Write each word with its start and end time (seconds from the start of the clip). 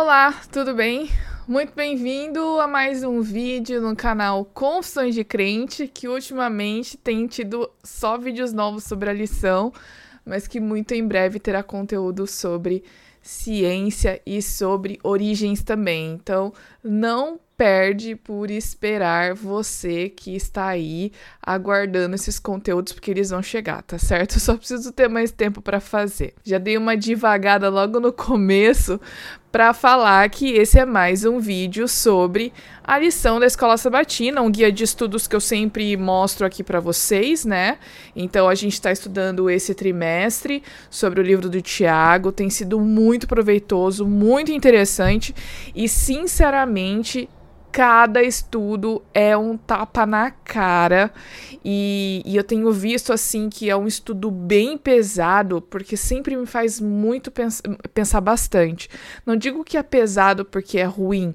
Olá, 0.00 0.32
tudo 0.52 0.74
bem? 0.74 1.10
Muito 1.48 1.74
bem-vindo 1.74 2.40
a 2.60 2.68
mais 2.68 3.02
um 3.02 3.20
vídeo 3.20 3.80
no 3.80 3.96
canal 3.96 4.44
Confissões 4.44 5.12
de 5.12 5.24
Crente, 5.24 5.88
que 5.88 6.06
ultimamente 6.06 6.96
tem 6.96 7.26
tido 7.26 7.68
só 7.82 8.16
vídeos 8.16 8.52
novos 8.52 8.84
sobre 8.84 9.10
a 9.10 9.12
lição, 9.12 9.72
mas 10.24 10.46
que 10.46 10.60
muito 10.60 10.94
em 10.94 11.04
breve 11.04 11.40
terá 11.40 11.64
conteúdo 11.64 12.28
sobre 12.28 12.84
ciência 13.20 14.22
e 14.24 14.40
sobre 14.40 15.00
origens 15.02 15.64
também. 15.64 16.12
Então, 16.12 16.52
não 16.82 17.40
perde 17.58 18.14
por 18.14 18.52
esperar 18.52 19.34
você 19.34 20.08
que 20.08 20.36
está 20.36 20.68
aí 20.68 21.10
aguardando 21.42 22.14
esses 22.14 22.38
conteúdos 22.38 22.92
porque 22.92 23.10
eles 23.10 23.30
vão 23.30 23.42
chegar, 23.42 23.82
tá 23.82 23.98
certo? 23.98 24.36
Eu 24.36 24.40
só 24.40 24.56
preciso 24.56 24.92
ter 24.92 25.08
mais 25.08 25.32
tempo 25.32 25.60
para 25.60 25.80
fazer. 25.80 26.34
Já 26.44 26.56
dei 26.56 26.78
uma 26.78 26.96
divagada 26.96 27.68
logo 27.68 27.98
no 27.98 28.12
começo 28.12 29.00
para 29.50 29.72
falar 29.72 30.28
que 30.28 30.52
esse 30.52 30.78
é 30.78 30.84
mais 30.84 31.24
um 31.24 31.40
vídeo 31.40 31.88
sobre 31.88 32.52
a 32.84 32.98
lição 32.98 33.40
da 33.40 33.46
Escola 33.46 33.78
Sabatina, 33.78 34.42
um 34.42 34.50
guia 34.50 34.70
de 34.70 34.84
estudos 34.84 35.26
que 35.26 35.34
eu 35.34 35.40
sempre 35.40 35.96
mostro 35.96 36.46
aqui 36.46 36.62
para 36.62 36.80
vocês, 36.80 37.46
né? 37.46 37.78
Então 38.14 38.48
a 38.48 38.54
gente 38.54 38.74
está 38.74 38.92
estudando 38.92 39.48
esse 39.48 39.74
trimestre 39.74 40.62
sobre 40.90 41.20
o 41.20 41.22
livro 41.22 41.48
do 41.48 41.62
Tiago, 41.62 42.30
tem 42.30 42.50
sido 42.50 42.78
muito 42.78 43.26
proveitoso, 43.26 44.06
muito 44.06 44.52
interessante 44.52 45.34
e 45.74 45.88
sinceramente 45.88 47.28
cada 47.70 48.22
estudo 48.22 49.02
é 49.12 49.36
um 49.36 49.56
tapa 49.56 50.06
na 50.06 50.30
cara. 50.30 51.12
E, 51.64 52.22
e, 52.24 52.36
eu 52.36 52.44
tenho 52.44 52.70
visto 52.72 53.12
assim 53.12 53.48
que 53.48 53.68
é 53.68 53.76
um 53.76 53.86
estudo 53.86 54.30
bem 54.30 54.76
pesado, 54.78 55.60
porque 55.60 55.96
sempre 55.96 56.36
me 56.36 56.46
faz 56.46 56.80
muito 56.80 57.30
pens 57.30 57.62
pensar 57.92 58.20
bastante. 58.20 58.88
Não 59.24 59.36
digo 59.36 59.64
que 59.64 59.76
é 59.76 59.82
pesado 59.82 60.44
porque 60.44 60.78
é 60.78 60.84
ruim, 60.84 61.34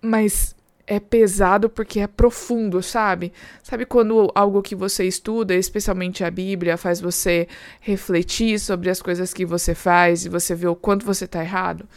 mas 0.00 0.54
é 0.86 0.98
pesado 0.98 1.70
porque 1.70 2.00
é 2.00 2.08
profundo, 2.08 2.82
sabe? 2.82 3.32
Sabe 3.62 3.86
quando 3.86 4.28
algo 4.34 4.60
que 4.60 4.74
você 4.74 5.04
estuda, 5.04 5.54
especialmente 5.54 6.24
a 6.24 6.30
Bíblia, 6.30 6.76
faz 6.76 7.00
você 7.00 7.46
refletir 7.80 8.58
sobre 8.58 8.90
as 8.90 9.00
coisas 9.00 9.32
que 9.32 9.46
você 9.46 9.72
faz 9.72 10.24
e 10.24 10.28
você 10.28 10.52
vê 10.52 10.66
o 10.66 10.74
quanto 10.74 11.06
você 11.06 11.28
tá 11.28 11.42
errado? 11.42 11.88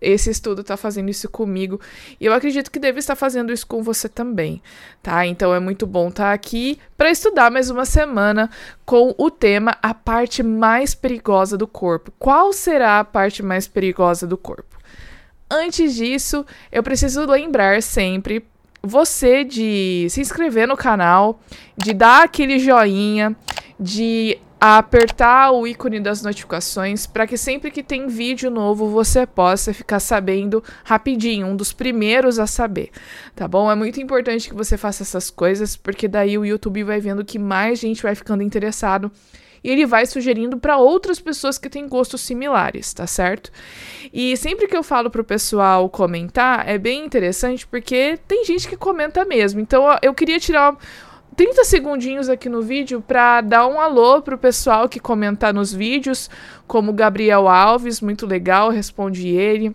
Esse 0.00 0.30
estudo 0.30 0.62
está 0.62 0.76
fazendo 0.76 1.10
isso 1.10 1.28
comigo 1.28 1.80
e 2.18 2.24
eu 2.24 2.32
acredito 2.32 2.70
que 2.70 2.78
deve 2.78 2.98
estar 2.98 3.14
fazendo 3.14 3.52
isso 3.52 3.66
com 3.66 3.82
você 3.82 4.08
também, 4.08 4.62
tá? 5.02 5.26
Então 5.26 5.54
é 5.54 5.60
muito 5.60 5.86
bom 5.86 6.08
estar 6.08 6.24
tá 6.24 6.32
aqui 6.32 6.78
para 6.96 7.10
estudar 7.10 7.50
mais 7.50 7.68
uma 7.68 7.84
semana 7.84 8.48
com 8.86 9.14
o 9.18 9.30
tema 9.30 9.76
A 9.82 9.92
parte 9.92 10.42
mais 10.42 10.94
perigosa 10.94 11.58
do 11.58 11.66
corpo. 11.66 12.12
Qual 12.18 12.52
será 12.52 13.00
a 13.00 13.04
parte 13.04 13.42
mais 13.42 13.68
perigosa 13.68 14.26
do 14.26 14.38
corpo? 14.38 14.78
Antes 15.50 15.94
disso, 15.96 16.46
eu 16.70 16.82
preciso 16.82 17.26
lembrar 17.26 17.82
sempre 17.82 18.44
você 18.82 19.44
de 19.44 20.06
se 20.08 20.20
inscrever 20.20 20.66
no 20.66 20.76
canal, 20.76 21.40
de 21.76 21.92
dar 21.92 22.24
aquele 22.24 22.58
joinha, 22.58 23.36
de 23.78 24.38
a 24.60 24.76
apertar 24.76 25.52
o 25.52 25.66
ícone 25.66 25.98
das 26.00 26.22
notificações 26.22 27.06
para 27.06 27.26
que 27.26 27.38
sempre 27.38 27.70
que 27.70 27.82
tem 27.82 28.08
vídeo 28.08 28.50
novo 28.50 28.90
você 28.90 29.26
possa 29.26 29.72
ficar 29.72 30.00
sabendo 30.00 30.62
rapidinho, 30.84 31.46
um 31.46 31.56
dos 31.56 31.72
primeiros 31.72 32.38
a 32.38 32.46
saber, 32.46 32.90
tá 33.34 33.48
bom? 33.48 33.70
É 33.70 33.74
muito 33.74 34.00
importante 34.00 34.50
que 34.50 34.54
você 34.54 34.76
faça 34.76 35.02
essas 35.02 35.30
coisas 35.30 35.76
porque 35.76 36.06
daí 36.06 36.36
o 36.36 36.44
YouTube 36.44 36.84
vai 36.84 37.00
vendo 37.00 37.24
que 37.24 37.38
mais 37.38 37.78
gente 37.78 38.02
vai 38.02 38.14
ficando 38.14 38.42
interessado 38.42 39.10
e 39.64 39.70
ele 39.70 39.86
vai 39.86 40.04
sugerindo 40.06 40.58
para 40.58 40.76
outras 40.76 41.20
pessoas 41.20 41.58
que 41.58 41.68
têm 41.68 41.88
gostos 41.88 42.20
similares, 42.20 42.92
tá 42.92 43.06
certo? 43.06 43.50
E 44.12 44.36
sempre 44.36 44.66
que 44.66 44.76
eu 44.76 44.82
falo 44.82 45.10
pro 45.10 45.24
pessoal 45.24 45.88
comentar, 45.88 46.68
é 46.68 46.76
bem 46.76 47.04
interessante 47.04 47.66
porque 47.66 48.18
tem 48.26 48.44
gente 48.44 48.68
que 48.68 48.76
comenta 48.76 49.24
mesmo. 49.24 49.60
Então 49.60 49.84
eu 50.02 50.14
queria 50.14 50.38
tirar 50.38 50.76
30 51.36 51.64
segundinhos 51.64 52.28
aqui 52.28 52.48
no 52.48 52.60
vídeo 52.60 53.00
para 53.00 53.40
dar 53.40 53.66
um 53.66 53.80
alô 53.80 54.20
pro 54.20 54.36
pessoal 54.36 54.88
que 54.88 55.00
comenta 55.00 55.52
nos 55.52 55.72
vídeos, 55.72 56.28
como 56.66 56.92
Gabriel 56.92 57.48
Alves, 57.48 58.00
muito 58.00 58.26
legal, 58.26 58.70
responde 58.70 59.28
ele. 59.28 59.74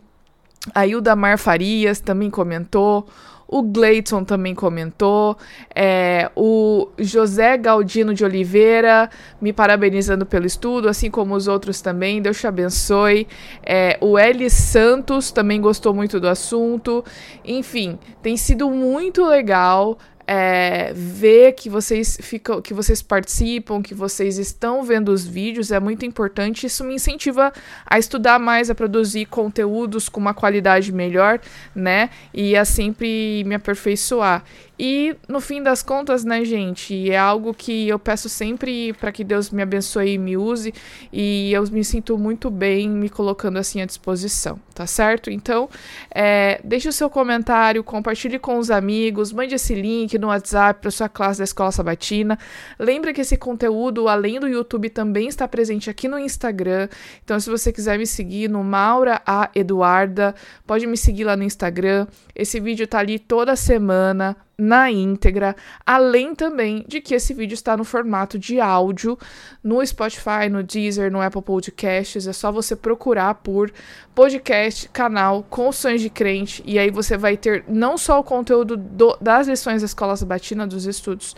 A 0.73 0.85
Hilda 0.85 1.15
Mar 1.15 1.37
Farias 1.37 1.99
também 1.99 2.29
comentou. 2.29 3.07
O 3.47 3.61
Gleiton 3.61 4.23
também 4.23 4.55
comentou. 4.55 5.37
É, 5.73 6.31
o 6.35 6.89
José 6.97 7.55
Galdino 7.57 8.13
de 8.13 8.25
Oliveira 8.25 9.09
me 9.39 9.53
parabenizando 9.53 10.25
pelo 10.25 10.47
estudo, 10.47 10.89
assim 10.89 11.11
como 11.11 11.35
os 11.35 11.47
outros 11.47 11.79
também. 11.79 12.21
Deus 12.21 12.39
te 12.39 12.47
abençoe. 12.47 13.27
É, 13.63 13.97
o 14.01 14.17
Eli 14.17 14.49
Santos 14.49 15.31
também 15.31 15.61
gostou 15.61 15.93
muito 15.93 16.19
do 16.19 16.27
assunto. 16.27 17.05
Enfim, 17.43 17.99
tem 18.21 18.35
sido 18.35 18.69
muito 18.71 19.23
legal 19.23 19.97
é, 20.27 20.91
ver 20.93 21.53
que 21.53 21.69
vocês 21.69 22.17
ficam, 22.21 22.61
que 22.61 22.73
vocês 22.73 23.01
participam, 23.01 23.81
que 23.81 23.93
vocês 23.93 24.37
estão 24.37 24.83
vendo 24.83 25.09
os 25.09 25.25
vídeos 25.25 25.71
é 25.71 25.79
muito 25.79 26.05
importante. 26.05 26.65
Isso 26.65 26.83
me 26.83 26.95
incentiva 26.95 27.53
a 27.85 27.99
estudar 27.99 28.39
mais, 28.39 28.69
a 28.69 28.75
produzir 28.75 29.25
conteúdos 29.25 30.09
com 30.09 30.19
uma 30.19 30.33
qualidade 30.33 30.91
melhor, 30.91 31.39
né? 31.75 32.09
E 32.33 32.55
a 32.55 32.65
sempre 32.65 33.43
me 33.45 33.55
aperfeiçoar. 33.55 34.43
E 34.77 35.15
no 35.27 35.39
fim 35.39 35.63
das 35.63 35.81
contas, 35.81 36.25
né, 36.25 36.43
gente, 36.43 37.09
é 37.09 37.17
algo 37.17 37.53
que 37.53 37.87
eu 37.87 37.97
peço 37.97 38.27
sempre 38.27 38.91
para 38.93 39.11
que 39.11 39.23
Deus 39.23 39.49
me 39.49 39.61
abençoe 39.61 40.13
e 40.13 40.17
me 40.17 40.35
use, 40.35 40.73
e 41.13 41.53
eu 41.53 41.63
me 41.71 41.83
sinto 41.83 42.17
muito 42.17 42.49
bem 42.49 42.89
me 42.89 43.09
colocando 43.09 43.57
assim 43.57 43.81
à 43.81 43.85
disposição, 43.85 44.59
tá 44.73 44.85
certo? 44.85 45.31
Então, 45.31 45.69
é, 46.13 46.59
deixe 46.63 46.89
o 46.89 46.93
seu 46.93 47.09
comentário, 47.09 47.83
compartilhe 47.83 48.37
com 48.37 48.57
os 48.57 48.69
amigos, 48.69 49.31
mande 49.31 49.55
esse 49.55 49.73
link 49.73 50.17
no 50.17 50.27
WhatsApp 50.27 50.81
para 50.81 50.91
sua 50.91 51.07
classe 51.07 51.37
da 51.37 51.45
Escola 51.45 51.71
Sabatina. 51.71 52.37
Lembra 52.77 53.13
que 53.13 53.21
esse 53.21 53.37
conteúdo, 53.37 54.09
além 54.09 54.39
do 54.41 54.47
YouTube, 54.47 54.89
também 54.89 55.29
está 55.29 55.47
presente 55.47 55.89
aqui 55.89 56.09
no 56.09 56.19
Instagram. 56.19 56.89
Então, 57.23 57.39
se 57.39 57.49
você 57.49 57.71
quiser 57.71 57.97
me 57.97 58.05
seguir 58.05 58.49
no 58.49 58.61
Maura 58.61 59.21
A 59.25 59.49
Eduarda, 59.55 60.35
pode 60.67 60.85
me 60.85 60.97
seguir 60.97 61.23
lá 61.23 61.37
no 61.37 61.43
Instagram. 61.43 62.07
Esse 62.35 62.59
vídeo 62.59 62.85
tá 62.85 62.99
ali 62.99 63.17
toda 63.17 63.55
semana 63.55 64.35
na 64.57 64.89
íntegra, 64.89 65.55
além 65.85 66.33
também 66.33 66.85
de 66.87 67.01
que 67.01 67.13
esse 67.13 67.33
vídeo 67.33 67.53
está 67.53 67.75
no 67.75 67.83
formato 67.83 68.39
de 68.39 68.59
áudio 68.59 69.17
no 69.63 69.85
Spotify, 69.85 70.49
no 70.49 70.63
Deezer, 70.63 71.11
no 71.11 71.21
Apple 71.21 71.41
Podcasts. 71.41 72.27
É 72.27 72.33
só 72.33 72.51
você 72.51 72.75
procurar 72.75 73.35
por 73.35 73.71
podcast, 74.13 74.89
canal 74.89 75.43
Confissões 75.49 76.01
de 76.01 76.09
Crente, 76.09 76.63
e 76.65 76.79
aí 76.79 76.89
você 76.89 77.17
vai 77.17 77.35
ter 77.35 77.65
não 77.67 77.97
só 77.97 78.19
o 78.19 78.23
conteúdo 78.23 78.77
do, 78.77 79.17
das 79.19 79.47
lições 79.47 79.81
da 79.81 79.85
Escola 79.85 80.15
Sabatina, 80.15 80.65
dos 80.65 80.85
estudos, 80.85 81.35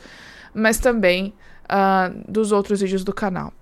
mas 0.54 0.78
também 0.78 1.34
uh, 1.66 2.32
dos 2.32 2.52
outros 2.52 2.82
vídeos 2.82 3.04
do 3.04 3.14
canal. 3.14 3.54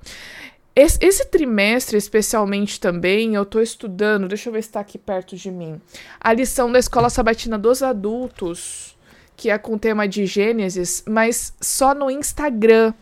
Esse, 0.75 0.97
esse, 1.01 1.25
trimestre, 1.25 1.97
especialmente 1.97 2.81
também, 2.81 3.35
eu 3.35 3.43
estou 3.43 3.61
estudando, 3.61 4.27
deixa 4.27 4.49
eu 4.49 4.53
ver 4.53 4.61
se 4.61 4.67
está 4.67 4.81
aqui 4.81 4.97
perto 4.97 5.37
de 5.37 5.49
mim, 5.49 5.79
a 6.19 6.33
lição 6.33 6.69
da 6.69 6.77
Escola 6.77 7.09
Sabatina 7.09 7.57
dos 7.57 7.81
Adultos 7.81 8.94
que 9.35 9.49
é 9.49 9.57
com 9.57 9.77
tema 9.77 10.07
de 10.07 10.25
Gênesis, 10.25 11.03
mas 11.07 11.53
só 11.59 11.93
no 11.93 12.09
Instagram. 12.09 12.93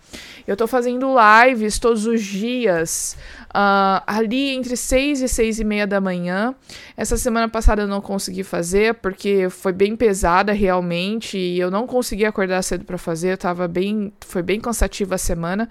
Eu 0.48 0.58
tô 0.58 0.68
fazendo 0.68 1.08
lives 1.16 1.80
todos 1.80 2.06
os 2.06 2.22
dias, 2.22 3.16
uh, 3.50 4.04
ali 4.06 4.50
entre 4.50 4.76
6 4.76 5.22
e 5.22 5.28
6 5.28 5.60
e 5.60 5.64
meia 5.64 5.88
da 5.88 6.02
manhã. 6.02 6.54
Essa 6.98 7.16
semana 7.18 7.48
passada 7.48 7.84
eu 7.84 7.88
não 7.88 8.02
consegui 8.02 8.44
fazer, 8.44 8.96
porque 8.96 9.50
foi 9.50 9.72
bem 9.72 9.96
pesada 9.96 10.52
realmente, 10.52 11.38
e 11.38 11.60
eu 11.60 11.72
não 11.72 11.88
consegui 11.88 12.26
acordar 12.26 12.62
cedo 12.64 12.84
para 12.84 12.98
fazer, 12.98 13.34
eu 13.34 13.38
tava 13.38 13.68
bem, 13.68 14.12
foi 14.22 14.42
bem 14.42 14.60
cansativa 14.60 15.16
a 15.16 15.20
semana, 15.20 15.70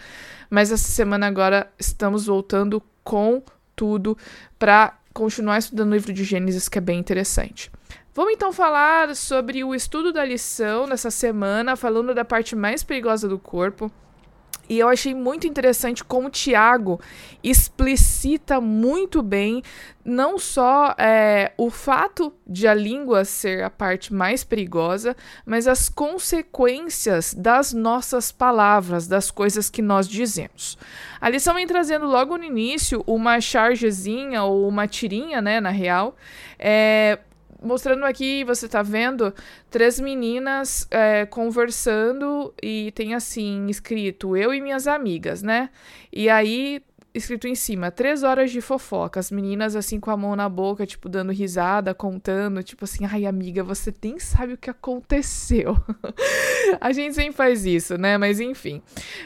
mas 0.48 0.72
essa 0.72 0.88
semana 0.88 1.26
agora 1.26 1.70
estamos 1.78 2.26
voltando 2.26 2.82
com 3.04 3.42
tudo 3.74 4.16
para 4.58 4.96
continuar 5.12 5.58
estudando 5.58 5.90
o 5.90 5.94
livro 5.94 6.12
de 6.12 6.24
Gênesis, 6.24 6.68
que 6.68 6.78
é 6.78 6.80
bem 6.80 6.98
interessante. 6.98 7.70
Vamos 8.14 8.34
então 8.34 8.52
falar 8.52 9.16
sobre 9.16 9.64
o 9.64 9.74
estudo 9.74 10.12
da 10.12 10.22
lição 10.22 10.86
nessa 10.86 11.10
semana, 11.10 11.76
falando 11.76 12.14
da 12.14 12.26
parte 12.26 12.54
mais 12.54 12.82
perigosa 12.82 13.26
do 13.26 13.38
corpo. 13.38 13.90
E 14.68 14.78
eu 14.78 14.88
achei 14.88 15.14
muito 15.14 15.46
interessante 15.46 16.04
como 16.04 16.28
o 16.28 16.30
Tiago 16.30 17.00
explicita 17.42 18.60
muito 18.60 19.22
bem 19.22 19.62
não 20.04 20.38
só 20.38 20.94
é, 20.98 21.52
o 21.56 21.70
fato 21.70 22.34
de 22.46 22.68
a 22.68 22.74
língua 22.74 23.24
ser 23.24 23.64
a 23.64 23.70
parte 23.70 24.12
mais 24.12 24.44
perigosa, 24.44 25.16
mas 25.46 25.66
as 25.66 25.88
consequências 25.88 27.32
das 27.32 27.72
nossas 27.72 28.30
palavras, 28.30 29.06
das 29.06 29.30
coisas 29.30 29.70
que 29.70 29.80
nós 29.80 30.06
dizemos. 30.06 30.76
A 31.18 31.30
lição 31.30 31.54
vem 31.54 31.66
trazendo 31.66 32.06
logo 32.06 32.36
no 32.36 32.44
início 32.44 33.02
uma 33.06 33.40
chargezinha 33.40 34.42
ou 34.42 34.68
uma 34.68 34.86
tirinha, 34.86 35.40
né, 35.40 35.60
na 35.60 35.70
real, 35.70 36.14
é, 36.58 37.18
mostrando 37.62 38.04
aqui, 38.04 38.44
você 38.44 38.68
tá 38.68 38.82
vendo 38.82 39.34
três 39.70 40.00
meninas 40.00 40.86
é, 40.90 41.26
conversando 41.26 42.52
e 42.62 42.92
tem 42.92 43.14
assim 43.14 43.66
escrito 43.68 44.36
eu 44.36 44.52
e 44.52 44.60
minhas 44.60 44.86
amigas, 44.86 45.42
né? 45.42 45.70
E 46.12 46.28
aí 46.28 46.82
escrito 47.14 47.46
em 47.46 47.54
cima, 47.54 47.90
três 47.90 48.22
horas 48.22 48.50
de 48.50 48.60
fofoca. 48.60 49.20
As 49.20 49.30
meninas, 49.30 49.76
assim, 49.76 50.00
com 50.00 50.10
a 50.10 50.16
mão 50.16 50.34
na 50.34 50.48
boca, 50.48 50.86
tipo, 50.86 51.08
dando 51.08 51.32
risada, 51.32 51.94
contando, 51.94 52.62
tipo 52.62 52.84
assim, 52.84 53.04
ai, 53.04 53.26
amiga, 53.26 53.62
você 53.62 53.94
nem 54.02 54.18
sabe 54.18 54.54
o 54.54 54.58
que 54.58 54.70
aconteceu. 54.70 55.76
a 56.80 56.92
gente 56.92 57.14
sempre 57.14 57.32
faz 57.32 57.66
isso, 57.66 57.98
né? 57.98 58.16
Mas 58.16 58.40
enfim, 58.40 58.82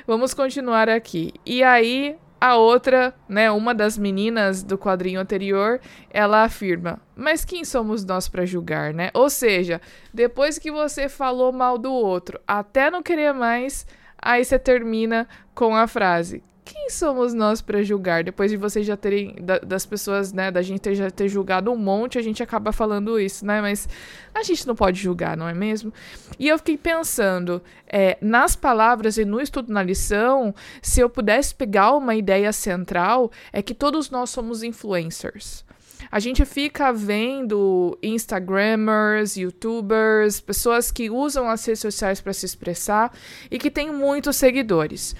vamos 0.07 0.35
continuar 0.35 0.89
aqui. 0.89 1.33
E 1.45 1.63
aí, 1.63 2.17
a 2.41 2.57
outra, 2.57 3.15
né, 3.29 3.51
uma 3.51 3.75
das 3.75 3.97
meninas 3.97 4.63
do 4.63 4.77
quadrinho 4.77 5.21
anterior, 5.21 5.81
ela 6.11 6.45
afirma: 6.45 7.01
"Mas 7.15 7.45
quem 7.45 7.65
somos 7.65 8.05
nós 8.05 8.29
para 8.29 8.45
julgar, 8.45 8.93
né?" 8.93 9.11
Ou 9.15 9.31
seja, 9.31 9.81
depois 10.13 10.59
que 10.59 10.71
você 10.71 11.09
falou 11.09 11.53
mal 11.53 11.79
do 11.79 11.93
outro, 11.93 12.41
até 12.47 12.91
não 12.91 13.03
querer 13.03 13.33
mais, 13.33 13.87
aí 14.19 14.45
você 14.45 14.59
termina 14.59 15.27
com 15.55 15.75
a 15.75 15.87
frase: 15.87 16.43
quem 16.67 16.91
somos 16.91 17.33
nós 17.33 17.63
para 17.63 17.81
julgar? 17.85 18.25
Depois 18.25 18.51
de 18.51 18.57
vocês 18.57 18.85
já 18.85 18.97
terem, 18.97 19.37
da, 19.41 19.59
das 19.61 19.87
pessoas, 19.87 20.33
né, 20.33 20.51
da 20.51 20.61
gente 20.63 20.81
ter, 20.81 20.97
já 20.97 21.09
ter 21.09 21.29
julgado 21.29 21.71
um 21.71 21.77
monte, 21.77 22.19
a 22.19 22.23
gente 22.23 22.43
acaba 22.43 22.73
falando 22.73 23.21
isso, 23.21 23.47
né? 23.47 23.61
Mas 23.61 23.89
a 24.35 24.43
gente 24.43 24.67
não 24.67 24.75
pode 24.75 25.01
julgar, 25.01 25.37
não 25.37 25.49
é 25.49 25.55
mesmo? 25.55 25.95
E 26.41 26.49
eu 26.49 26.59
fiquei 26.59 26.77
pensando, 26.77 27.63
é, 27.87 28.19
nas 28.21 28.57
palavras 28.57 29.17
e 29.17 29.25
no 29.25 29.41
estudo 29.41 29.73
na 29.73 29.81
lição, 29.81 30.53
se 30.83 31.01
eu 31.01 31.09
pudesse 31.09 31.55
pegar 31.55 31.95
uma 31.95 32.17
ideia 32.17 32.53
central, 32.53 33.31
é 33.53 33.63
que 33.63 33.73
todos 33.73 34.11
nós 34.11 34.31
somos 34.31 34.65
influencers. 34.65 35.65
A 36.11 36.19
gente 36.19 36.45
fica 36.45 36.93
vendo 36.93 37.97
Instagrammers, 38.03 39.37
YouTubers, 39.37 40.41
pessoas 40.41 40.91
que 40.91 41.11
usam 41.11 41.49
as 41.49 41.65
redes 41.65 41.81
sociais 41.81 42.21
para 42.21 42.33
se 42.33 42.45
expressar 42.45 43.13
e 43.51 43.59
que 43.59 43.71
têm 43.71 43.93
muitos 43.93 44.37
seguidores. 44.37 45.15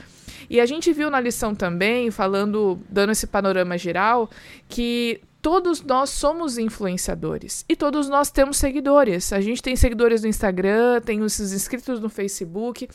E 0.49 0.61
a 0.61 0.67
gente 0.67 0.93
viu 0.93 1.11
na 1.11 1.21
lição 1.21 1.55
também, 1.55 2.11
falando, 2.11 2.79
dando 2.89 3.13
esse 3.13 3.27
panorama 3.27 3.77
geral, 3.77 4.31
que 4.69 5.21
todos 5.47 5.81
nós 5.81 6.11
somos 6.11 6.59
influenciadores 6.59 7.65
e 7.69 7.77
todos 7.77 8.09
nós 8.09 8.33
temos 8.33 8.57
seguidores. 8.57 9.33
A 9.33 9.41
gente 9.41 9.63
tem 9.63 9.77
seguidores 9.77 10.23
no 10.23 10.29
Instagram, 10.29 11.01
tem 11.01 11.21
os 11.21 11.39
inscritos 11.39 12.01
no 12.01 12.09
Facebook. 12.09 12.89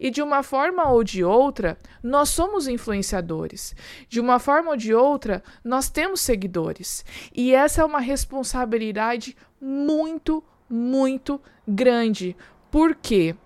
E 0.00 0.10
de 0.10 0.20
uma 0.20 0.42
forma 0.42 0.90
ou 0.90 1.04
de 1.04 1.22
outra, 1.22 1.78
nós 2.02 2.30
somos 2.30 2.66
influenciadores. 2.66 3.76
De 4.08 4.18
uma 4.18 4.40
forma 4.40 4.72
ou 4.72 4.76
de 4.76 4.92
outra, 4.92 5.40
nós 5.62 5.88
temos 5.88 6.20
seguidores. 6.20 7.04
E 7.32 7.54
essa 7.54 7.82
é 7.82 7.84
uma 7.84 8.00
responsabilidade 8.00 9.36
muito, 9.60 10.42
muito 10.68 11.40
grande. 11.64 12.36
Por 12.72 12.96
quê? 12.96 13.36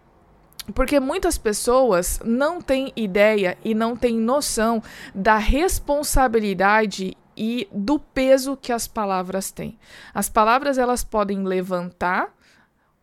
Porque 0.74 1.00
muitas 1.00 1.38
pessoas 1.38 2.20
não 2.24 2.60
têm 2.60 2.92
ideia 2.94 3.56
e 3.64 3.74
não 3.74 3.96
têm 3.96 4.18
noção 4.18 4.82
da 5.14 5.36
responsabilidade 5.38 7.16
e 7.36 7.68
do 7.72 7.98
peso 7.98 8.56
que 8.56 8.72
as 8.72 8.88
palavras 8.88 9.50
têm. 9.50 9.78
As 10.12 10.28
palavras 10.28 10.76
elas 10.76 11.04
podem 11.04 11.44
levantar 11.44 12.34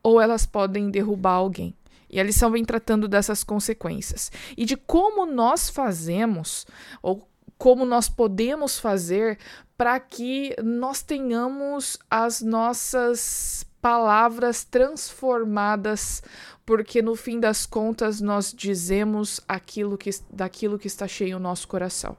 ou 0.04 0.22
elas 0.22 0.46
podem 0.46 0.92
derrubar 0.92 1.34
alguém. 1.34 1.76
E 2.10 2.20
a 2.20 2.24
lição 2.24 2.52
vem 2.52 2.64
tratando 2.64 3.08
dessas 3.08 3.44
consequências 3.44 4.32
e 4.56 4.66
de 4.66 4.78
como 4.78 5.26
nós 5.26 5.70
fazemos 5.70 6.68
ou 7.02 7.28
como 7.58 7.86
nós 7.86 8.08
podemos 8.10 8.78
fazer 8.78 9.40
para 9.78 10.00
que 10.00 10.56
nós 10.62 11.02
tenhamos 11.02 11.98
as 12.10 12.42
nossas 12.42 13.66
palavras 13.82 14.64
transformadas 14.64 16.22
porque 16.66 17.02
no 17.02 17.16
fim 17.16 17.40
das 17.40 17.66
contas 17.66 18.20
nós 18.20 18.54
dizemos 18.54 19.40
aquilo 19.48 19.98
que 19.98 20.10
daquilo 20.32 20.80
que 20.80 20.88
está 20.88 21.08
cheio 21.08 21.38
o 21.38 21.40
nosso 21.40 21.68
coração. 21.68 22.18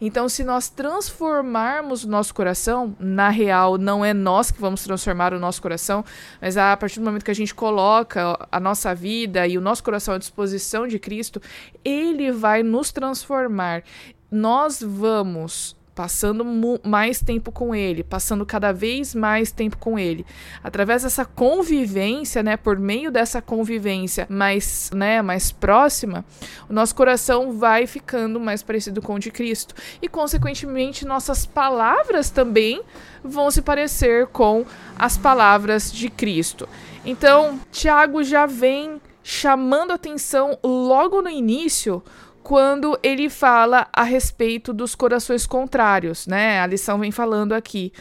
Então, 0.00 0.28
se 0.28 0.44
nós 0.44 0.68
transformarmos 0.68 2.04
o 2.04 2.08
nosso 2.08 2.32
coração, 2.34 2.96
na 3.00 3.28
real 3.28 3.76
não 3.76 4.04
é 4.04 4.14
nós 4.14 4.50
que 4.50 4.60
vamos 4.60 4.84
transformar 4.84 5.34
o 5.34 5.40
nosso 5.40 5.60
coração, 5.60 6.04
mas 6.40 6.56
a 6.56 6.76
partir 6.76 7.00
do 7.00 7.04
momento 7.04 7.24
que 7.24 7.30
a 7.30 7.34
gente 7.34 7.54
coloca 7.54 8.46
a 8.52 8.60
nossa 8.60 8.94
vida 8.94 9.46
e 9.46 9.58
o 9.58 9.60
nosso 9.60 9.82
coração 9.82 10.14
à 10.14 10.18
disposição 10.18 10.86
de 10.86 10.98
Cristo, 10.98 11.42
ele 11.84 12.30
vai 12.30 12.62
nos 12.62 12.92
transformar. 12.92 13.82
Nós 14.30 14.82
vamos 14.82 15.77
passando 15.98 16.46
mais 16.84 17.20
tempo 17.20 17.50
com 17.50 17.74
ele, 17.74 18.04
passando 18.04 18.46
cada 18.46 18.70
vez 18.70 19.16
mais 19.16 19.50
tempo 19.50 19.76
com 19.78 19.98
ele. 19.98 20.24
Através 20.62 21.02
dessa 21.02 21.24
convivência, 21.24 22.40
né, 22.40 22.56
por 22.56 22.78
meio 22.78 23.10
dessa 23.10 23.42
convivência 23.42 24.24
mais, 24.30 24.92
né, 24.94 25.20
mais 25.22 25.50
próxima, 25.50 26.24
o 26.70 26.72
nosso 26.72 26.94
coração 26.94 27.50
vai 27.50 27.84
ficando 27.84 28.38
mais 28.38 28.62
parecido 28.62 29.02
com 29.02 29.14
o 29.14 29.18
de 29.18 29.32
Cristo 29.32 29.74
e 30.00 30.08
consequentemente 30.08 31.04
nossas 31.04 31.44
palavras 31.44 32.30
também 32.30 32.80
vão 33.24 33.50
se 33.50 33.60
parecer 33.60 34.28
com 34.28 34.64
as 34.96 35.18
palavras 35.18 35.92
de 35.92 36.08
Cristo. 36.08 36.68
Então, 37.04 37.58
Tiago 37.72 38.22
já 38.22 38.46
vem 38.46 39.00
chamando 39.20 39.92
atenção 39.92 40.56
logo 40.62 41.20
no 41.20 41.28
início 41.28 42.00
quando 42.48 42.98
ele 43.02 43.28
fala 43.28 43.86
a 43.92 44.02
respeito 44.02 44.72
dos 44.72 44.94
corações 44.94 45.44
contrários, 45.46 46.26
né? 46.26 46.58
A 46.60 46.66
lição 46.66 46.98
vem 46.98 47.12
falando 47.12 47.52
aqui. 47.52 47.92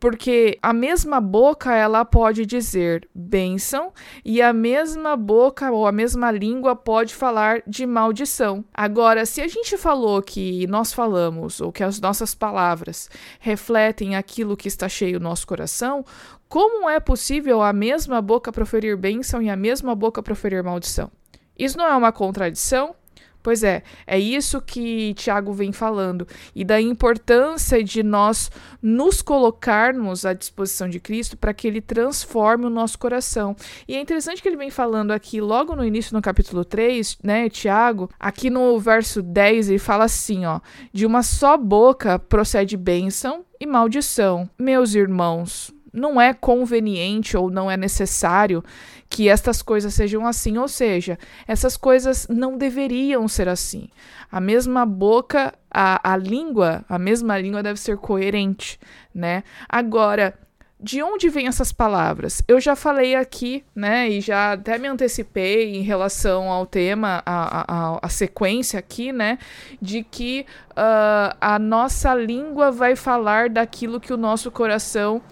Porque 0.00 0.58
a 0.60 0.72
mesma 0.72 1.20
boca 1.20 1.72
ela 1.72 2.04
pode 2.04 2.44
dizer 2.44 3.08
bênção 3.14 3.92
e 4.24 4.42
a 4.42 4.52
mesma 4.52 5.16
boca 5.16 5.70
ou 5.70 5.86
a 5.86 5.92
mesma 5.92 6.32
língua 6.32 6.74
pode 6.74 7.14
falar 7.14 7.62
de 7.64 7.86
maldição. 7.86 8.64
Agora, 8.74 9.24
se 9.24 9.40
a 9.40 9.46
gente 9.46 9.76
falou 9.76 10.20
que 10.20 10.66
nós 10.66 10.92
falamos 10.92 11.60
ou 11.60 11.70
que 11.70 11.84
as 11.84 12.00
nossas 12.00 12.34
palavras 12.34 13.08
refletem 13.38 14.16
aquilo 14.16 14.56
que 14.56 14.66
está 14.66 14.88
cheio 14.88 15.20
no 15.20 15.28
nosso 15.28 15.46
coração, 15.46 16.04
como 16.48 16.90
é 16.90 16.98
possível 16.98 17.62
a 17.62 17.72
mesma 17.72 18.20
boca 18.20 18.50
proferir 18.50 18.96
bênção 18.96 19.40
e 19.40 19.48
a 19.48 19.54
mesma 19.54 19.94
boca 19.94 20.20
proferir 20.20 20.64
maldição? 20.64 21.08
Isso 21.56 21.78
não 21.78 21.86
é 21.86 21.94
uma 21.94 22.10
contradição? 22.10 22.96
Pois 23.42 23.64
é, 23.64 23.82
é 24.06 24.18
isso 24.18 24.60
que 24.60 25.14
Tiago 25.14 25.52
vem 25.52 25.72
falando 25.72 26.26
e 26.54 26.64
da 26.64 26.80
importância 26.80 27.82
de 27.82 28.02
nós 28.02 28.50
nos 28.80 29.20
colocarmos 29.20 30.24
à 30.24 30.32
disposição 30.32 30.88
de 30.88 31.00
Cristo 31.00 31.36
para 31.36 31.52
que 31.52 31.66
ele 31.66 31.80
transforme 31.80 32.66
o 32.66 32.70
nosso 32.70 32.98
coração. 32.98 33.56
E 33.88 33.96
é 33.96 34.00
interessante 34.00 34.40
que 34.40 34.48
ele 34.48 34.56
vem 34.56 34.70
falando 34.70 35.10
aqui 35.10 35.40
logo 35.40 35.74
no 35.74 35.84
início 35.84 36.14
no 36.14 36.22
capítulo 36.22 36.64
3, 36.64 37.18
né, 37.22 37.48
Tiago, 37.48 38.08
aqui 38.18 38.48
no 38.48 38.78
verso 38.78 39.22
10 39.22 39.70
ele 39.70 39.78
fala 39.78 40.04
assim, 40.04 40.44
ó: 40.46 40.60
"De 40.92 41.04
uma 41.04 41.22
só 41.22 41.56
boca 41.56 42.18
procede 42.18 42.76
bênção 42.76 43.44
e 43.60 43.66
maldição. 43.66 44.48
Meus 44.58 44.94
irmãos, 44.94 45.72
não 45.92 46.20
é 46.20 46.32
conveniente 46.32 47.36
ou 47.36 47.50
não 47.50 47.70
é 47.70 47.76
necessário 47.76 48.64
que 49.08 49.28
estas 49.28 49.60
coisas 49.60 49.92
sejam 49.92 50.26
assim, 50.26 50.56
ou 50.56 50.66
seja, 50.66 51.18
essas 51.46 51.76
coisas 51.76 52.26
não 52.28 52.56
deveriam 52.56 53.28
ser 53.28 53.46
assim. 53.48 53.88
A 54.30 54.40
mesma 54.40 54.86
boca, 54.86 55.52
a, 55.70 56.12
a 56.12 56.16
língua, 56.16 56.82
a 56.88 56.98
mesma 56.98 57.38
língua 57.38 57.62
deve 57.62 57.78
ser 57.78 57.98
coerente, 57.98 58.80
né? 59.14 59.44
Agora, 59.68 60.34
de 60.82 61.00
onde 61.00 61.28
vêm 61.28 61.46
essas 61.46 61.70
palavras? 61.70 62.42
Eu 62.48 62.60
já 62.60 62.74
falei 62.74 63.14
aqui, 63.14 63.62
né, 63.74 64.08
e 64.08 64.20
já 64.20 64.52
até 64.52 64.78
me 64.78 64.88
antecipei 64.88 65.76
em 65.76 65.82
relação 65.82 66.50
ao 66.50 66.66
tema, 66.66 67.22
a, 67.24 67.92
a, 67.94 67.98
a 68.02 68.08
sequência 68.08 68.80
aqui, 68.80 69.12
né, 69.12 69.38
de 69.80 70.02
que 70.02 70.44
uh, 70.70 71.36
a 71.40 71.56
nossa 71.60 72.12
língua 72.14 72.72
vai 72.72 72.96
falar 72.96 73.48
daquilo 73.48 74.00
que 74.00 74.12
o 74.12 74.16
nosso 74.16 74.50
coração 74.50 75.22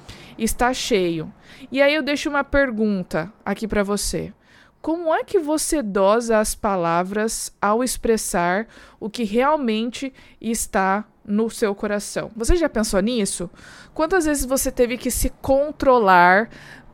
está 0.40 0.72
cheio. 0.72 1.32
E 1.70 1.82
aí 1.82 1.94
eu 1.94 2.02
deixo 2.02 2.30
uma 2.30 2.42
pergunta 2.42 3.32
aqui 3.44 3.68
para 3.68 3.82
você. 3.82 4.32
Como 4.80 5.14
é 5.14 5.22
que 5.22 5.38
você 5.38 5.82
dosa 5.82 6.38
as 6.38 6.54
palavras 6.54 7.54
ao 7.60 7.84
expressar 7.84 8.66
o 8.98 9.10
que 9.10 9.24
realmente 9.24 10.10
está 10.40 11.04
no 11.22 11.50
seu 11.50 11.74
coração? 11.74 12.30
Você 12.34 12.56
já 12.56 12.66
pensou 12.66 12.98
nisso? 13.00 13.50
Quantas 13.92 14.24
vezes 14.24 14.46
você 14.46 14.72
teve 14.72 14.96
que 14.96 15.10
se 15.10 15.28
controlar 15.42 16.48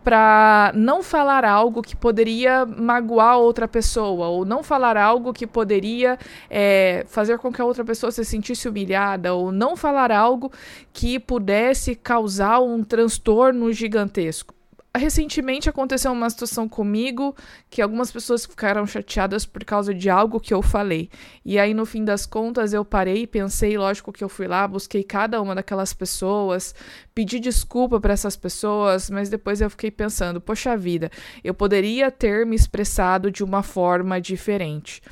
para 0.06 0.70
não 0.72 1.02
falar 1.02 1.44
algo 1.44 1.82
que 1.82 1.96
poderia 1.96 2.64
magoar 2.64 3.38
outra 3.38 3.66
pessoa, 3.66 4.28
ou 4.28 4.44
não 4.44 4.62
falar 4.62 4.96
algo 4.96 5.32
que 5.32 5.48
poderia 5.48 6.16
é, 6.48 7.04
fazer 7.08 7.38
com 7.38 7.52
que 7.52 7.60
a 7.60 7.64
outra 7.64 7.84
pessoa 7.84 8.12
se 8.12 8.24
sentisse 8.24 8.68
humilhada, 8.68 9.34
ou 9.34 9.50
não 9.50 9.76
falar 9.76 10.12
algo 10.12 10.52
que 10.92 11.18
pudesse 11.18 11.96
causar 11.96 12.60
um 12.60 12.84
transtorno 12.84 13.72
gigantesco. 13.72 14.54
Recentemente 14.96 15.68
aconteceu 15.68 16.12
uma 16.12 16.30
situação 16.30 16.68
comigo 16.68 17.34
que 17.68 17.82
algumas 17.82 18.10
pessoas 18.10 18.46
ficaram 18.46 18.86
chateadas 18.86 19.44
por 19.44 19.64
causa 19.64 19.92
de 19.92 20.08
algo 20.08 20.40
que 20.40 20.54
eu 20.54 20.62
falei. 20.62 21.10
E 21.44 21.58
aí, 21.58 21.74
no 21.74 21.84
fim 21.84 22.04
das 22.04 22.26
contas, 22.26 22.72
eu 22.72 22.84
parei, 22.84 23.26
pensei, 23.26 23.76
lógico 23.76 24.12
que 24.12 24.22
eu 24.22 24.28
fui 24.28 24.46
lá, 24.46 24.66
busquei 24.66 25.02
cada 25.02 25.40
uma 25.40 25.54
daquelas 25.54 25.92
pessoas, 25.92 26.74
pedi 27.14 27.40
desculpa 27.40 28.00
para 28.00 28.12
essas 28.12 28.36
pessoas, 28.36 29.10
mas 29.10 29.28
depois 29.28 29.60
eu 29.60 29.70
fiquei 29.70 29.90
pensando, 29.90 30.40
poxa 30.40 30.76
vida, 30.76 31.10
eu 31.42 31.54
poderia 31.54 32.10
ter 32.10 32.46
me 32.46 32.56
expressado 32.56 33.30
de 33.30 33.42
uma 33.42 33.62
forma 33.62 34.20
diferente. 34.20 35.02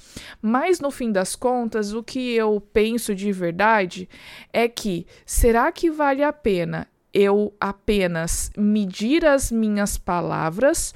Mas 0.40 0.80
no 0.80 0.90
fim 0.90 1.10
das 1.10 1.36
contas, 1.36 1.92
o 1.92 2.02
que 2.02 2.34
eu 2.34 2.60
penso 2.72 3.14
de 3.14 3.32
verdade 3.32 4.08
é 4.52 4.68
que 4.68 5.06
será 5.26 5.70
que 5.72 5.90
vale 5.90 6.22
a 6.22 6.32
pena 6.32 6.88
eu 7.14 7.54
apenas 7.60 8.50
medir 8.56 9.24
as 9.24 9.52
minhas 9.52 9.96
palavras 9.96 10.92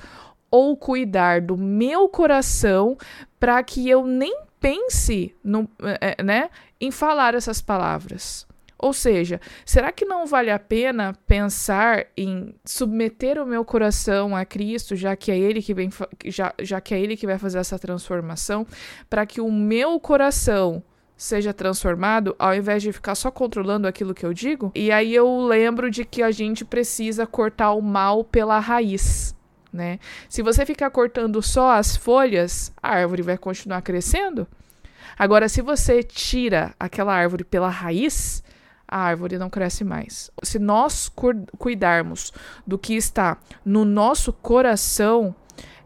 ou 0.50 0.76
cuidar 0.76 1.40
do 1.40 1.56
meu 1.56 2.08
coração 2.08 2.98
para 3.38 3.62
que 3.62 3.88
eu 3.88 4.04
nem 4.06 4.42
pense 4.60 5.34
no, 5.44 5.70
é, 6.00 6.20
né, 6.22 6.50
em 6.80 6.90
falar 6.90 7.34
essas 7.34 7.60
palavras. 7.60 8.46
Ou 8.80 8.92
seja, 8.92 9.40
será 9.64 9.90
que 9.90 10.04
não 10.04 10.24
vale 10.24 10.50
a 10.52 10.58
pena 10.58 11.12
pensar 11.26 12.06
em 12.16 12.54
submeter 12.64 13.42
o 13.42 13.46
meu 13.46 13.64
coração 13.64 14.36
a 14.36 14.44
Cristo, 14.44 14.94
já 14.94 15.16
que 15.16 15.32
é 15.32 15.38
ele 15.38 15.60
que 15.60 15.74
vem 15.74 15.90
já, 16.26 16.54
já 16.60 16.80
que 16.80 16.94
é 16.94 17.00
ele 17.00 17.16
que 17.16 17.26
vai 17.26 17.38
fazer 17.38 17.58
essa 17.58 17.78
transformação, 17.78 18.64
para 19.10 19.26
que 19.26 19.40
o 19.40 19.50
meu 19.50 19.98
coração 19.98 20.82
seja 21.18 21.52
transformado, 21.52 22.36
ao 22.38 22.54
invés 22.54 22.80
de 22.80 22.92
ficar 22.92 23.16
só 23.16 23.28
controlando 23.28 23.88
aquilo 23.88 24.14
que 24.14 24.24
eu 24.24 24.32
digo. 24.32 24.70
E 24.72 24.92
aí 24.92 25.12
eu 25.12 25.40
lembro 25.40 25.90
de 25.90 26.04
que 26.04 26.22
a 26.22 26.30
gente 26.30 26.64
precisa 26.64 27.26
cortar 27.26 27.72
o 27.72 27.82
mal 27.82 28.22
pela 28.22 28.60
raiz. 28.60 29.34
Né? 29.72 29.98
Se 30.28 30.42
você 30.42 30.64
ficar 30.64 30.90
cortando 30.90 31.42
só 31.42 31.72
as 31.72 31.96
folhas, 31.96 32.72
a 32.80 32.94
árvore 32.94 33.22
vai 33.22 33.36
continuar 33.36 33.82
crescendo. 33.82 34.46
Agora, 35.18 35.48
se 35.48 35.60
você 35.60 36.04
tira 36.04 36.72
aquela 36.78 37.12
árvore 37.12 37.42
pela 37.42 37.68
raiz, 37.68 38.44
a 38.86 39.00
árvore 39.00 39.36
não 39.36 39.50
cresce 39.50 39.82
mais. 39.82 40.30
Se 40.44 40.60
nós 40.60 41.10
cuidarmos 41.58 42.32
do 42.64 42.78
que 42.78 42.94
está 42.94 43.36
no 43.64 43.84
nosso 43.84 44.32
coração, 44.32 45.34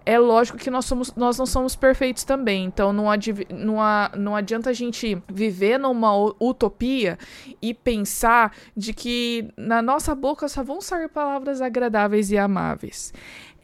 é 0.04 0.18
lógico 0.18 0.58
que 0.58 0.70
nós, 0.70 0.84
somos, 0.84 1.14
nós 1.14 1.38
não 1.38 1.46
somos 1.46 1.76
perfeitos 1.76 2.24
também. 2.24 2.64
Então 2.64 2.92
não, 2.92 3.04
não, 3.50 3.76
não 4.16 4.36
adianta 4.36 4.70
a 4.70 4.72
gente 4.72 5.20
viver 5.30 5.78
numa 5.78 6.14
utopia 6.40 7.18
e 7.60 7.72
pensar 7.72 8.54
de 8.76 8.92
que 8.92 9.48
na 9.56 9.80
nossa 9.82 10.14
boca 10.14 10.48
só 10.48 10.62
vão 10.62 10.80
sair 10.80 11.08
palavras 11.08 11.60
agradáveis 11.60 12.30
e 12.30 12.38
amáveis. 12.38 13.12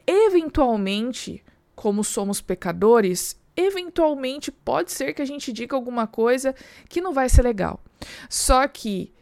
Eventualmente, 0.05 1.43
como 1.75 2.03
somos 2.03 2.41
pecadores, 2.41 3.39
eventualmente 3.55 4.51
pode 4.51 4.91
ser 4.91 5.13
que 5.13 5.21
a 5.21 5.25
gente 5.25 5.51
diga 5.51 5.75
alguma 5.75 6.07
coisa 6.07 6.55
que 6.87 7.01
não 7.01 7.13
vai 7.13 7.29
ser 7.29 7.43
legal. 7.43 7.79
Só 8.29 8.67
que 8.67 9.13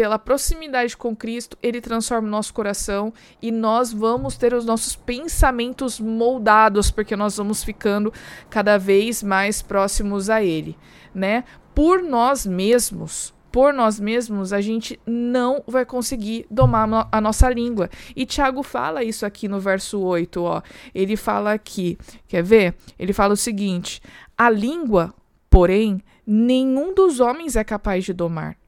pela 0.00 0.18
proximidade 0.18 0.96
com 0.96 1.14
Cristo, 1.14 1.58
ele 1.62 1.78
transforma 1.78 2.26
o 2.26 2.30
nosso 2.30 2.54
coração 2.54 3.12
e 3.42 3.52
nós 3.52 3.92
vamos 3.92 4.34
ter 4.34 4.54
os 4.54 4.64
nossos 4.64 4.96
pensamentos 4.96 6.00
moldados, 6.00 6.90
porque 6.90 7.14
nós 7.14 7.36
vamos 7.36 7.62
ficando 7.62 8.10
cada 8.48 8.78
vez 8.78 9.22
mais 9.22 9.60
próximos 9.60 10.30
a 10.30 10.42
ele, 10.42 10.74
né? 11.14 11.44
Por 11.74 12.02
nós 12.02 12.46
mesmos, 12.46 13.34
por 13.52 13.74
nós 13.74 14.00
mesmos, 14.00 14.54
a 14.54 14.62
gente 14.62 14.98
não 15.04 15.62
vai 15.66 15.84
conseguir 15.84 16.46
domar 16.50 16.88
a 17.12 17.20
nossa 17.20 17.50
língua. 17.50 17.90
E 18.16 18.24
Tiago 18.24 18.62
fala 18.62 19.04
isso 19.04 19.26
aqui 19.26 19.48
no 19.48 19.60
verso 19.60 20.00
8, 20.00 20.42
ó. 20.42 20.62
Ele 20.94 21.14
fala 21.14 21.52
aqui, 21.52 21.98
quer 22.26 22.42
ver? 22.42 22.74
Ele 22.98 23.12
fala 23.12 23.34
o 23.34 23.36
seguinte: 23.36 24.00
a 24.34 24.48
língua, 24.48 25.12
porém, 25.50 26.00
nenhum 26.26 26.94
dos 26.94 27.20
homens 27.20 27.54
é 27.54 27.62
capaz 27.62 28.02
de 28.02 28.14
domar 28.14 28.59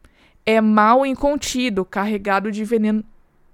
é 0.44 0.60
mal 0.60 1.06
incontido, 1.06 1.84
carregado 1.84 2.50
de 2.50 2.64
veneno 2.64 3.04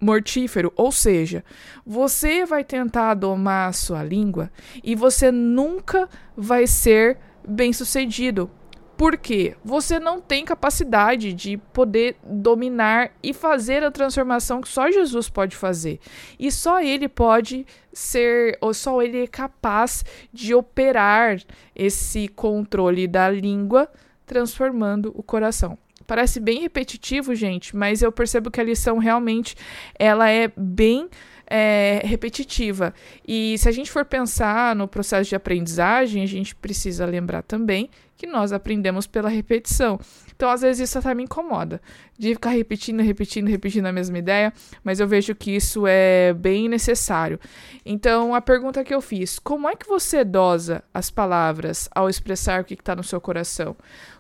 mortífero, 0.01 0.73
ou 0.77 0.93
seja, 0.93 1.45
você 1.85 2.45
vai 2.45 2.63
tentar 2.63 3.15
domar 3.15 3.69
a 3.69 3.73
sua 3.73 4.03
língua 4.03 4.51
e 4.83 4.95
você 4.95 5.31
nunca 5.31 6.09
vai 6.37 6.67
ser 6.67 7.19
bem-sucedido. 7.47 8.51
Porque 8.97 9.57
você 9.65 10.01
não 10.01 10.21
tem 10.21 10.45
capacidade 10.45 11.33
de 11.33 11.57
poder 11.57 12.17
dominar 12.25 13.13
e 13.23 13.33
fazer 13.33 13.85
a 13.85 13.93
transformação 13.93 14.61
que 14.61 14.69
só 14.69 14.91
Jesus 14.91 15.29
pode 15.29 15.55
fazer. 15.55 16.01
E 16.37 16.51
só 16.51 16.81
ele 16.81 17.09
pode 17.09 17.65
ser, 17.93 18.59
ou 18.61 18.75
só 18.75 19.01
ele 19.01 19.23
é 19.23 19.27
capaz 19.29 20.05
de 20.33 20.53
operar 20.53 21.41
esse 21.77 22.27
controle 22.27 23.07
da 23.07 23.31
língua, 23.31 23.89
transformando 24.27 25.13
o 25.15 25.23
coração. 25.23 25.79
Parece 26.09 26.41
bem 26.41 26.61
repetitivo, 26.63 27.35
gente, 27.35 27.77
mas 27.77 28.01
eu 28.01 28.11
percebo 28.11 28.51
que 28.51 28.59
a 28.59 28.65
lição 28.65 28.97
realmente 28.97 29.55
ela 29.99 30.31
é 30.31 30.51
bem 30.57 31.07
é, 31.47 32.01
repetitiva. 32.03 32.95
E 33.27 33.59
se 33.59 33.69
a 33.69 33.73
gente 33.73 33.91
for 33.91 34.07
pensar 34.07 34.75
no 34.75 34.89
processo 34.89 35.29
de 35.29 35.37
aprendizagem, 35.37 36.23
a 36.23 36.27
gente 36.27 36.55
precisa 36.55 37.05
lembrar 37.05 37.43
também 37.43 37.91
que 38.17 38.27
nós 38.27 38.55
aprendemos 38.55 39.07
pela 39.07 39.29
repetição. 39.29 40.01
Então, 40.35 40.51
às 40.51 40.63
vezes, 40.63 40.89
isso 40.89 40.99
até 40.99 41.15
me 41.15 41.25
incomoda, 41.25 41.81
de 42.19 42.35
ficar 42.35 42.51
repetindo, 42.51 43.01
repetindo, 43.01 43.47
repetindo 43.47 43.87
a 43.87 43.93
mesma 43.93 44.19
ideia, 44.19 44.53
mas 44.83 45.01
eu 45.01 45.07
vejo 45.07 45.35
que 45.35 45.53
isso 45.53 45.85
é 45.87 46.33
bem 46.33 46.69
necessário. 46.69 47.39
Então, 47.85 48.35
a 48.35 48.41
pergunta 48.41 48.83
que 48.83 48.95
eu 48.95 49.01
fiz: 49.01 49.39
como 49.39 49.69
é 49.69 49.77
que 49.77 49.87
você 49.87 50.25
dosa 50.25 50.83
as 50.93 51.11
palavras 51.11 51.89
ao 51.95 52.09
expressar 52.09 52.63
o 52.63 52.65
que 52.65 52.75
está 52.75 52.97
no 52.97 53.05
seu 53.05 53.21
coração? 53.21 53.77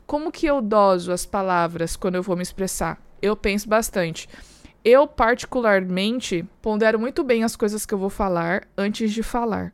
Como 0.08 0.32
que 0.32 0.46
eu 0.46 0.62
doso 0.62 1.12
as 1.12 1.26
palavras 1.26 1.94
quando 1.94 2.14
eu 2.14 2.22
vou 2.22 2.34
me 2.34 2.42
expressar? 2.42 2.98
Eu 3.20 3.36
penso 3.36 3.68
bastante. 3.68 4.26
Eu, 4.82 5.06
particularmente, 5.06 6.46
pondero 6.62 6.98
muito 6.98 7.22
bem 7.22 7.44
as 7.44 7.54
coisas 7.54 7.84
que 7.84 7.92
eu 7.92 7.98
vou 7.98 8.08
falar 8.08 8.66
antes 8.74 9.12
de 9.12 9.22
falar. 9.22 9.70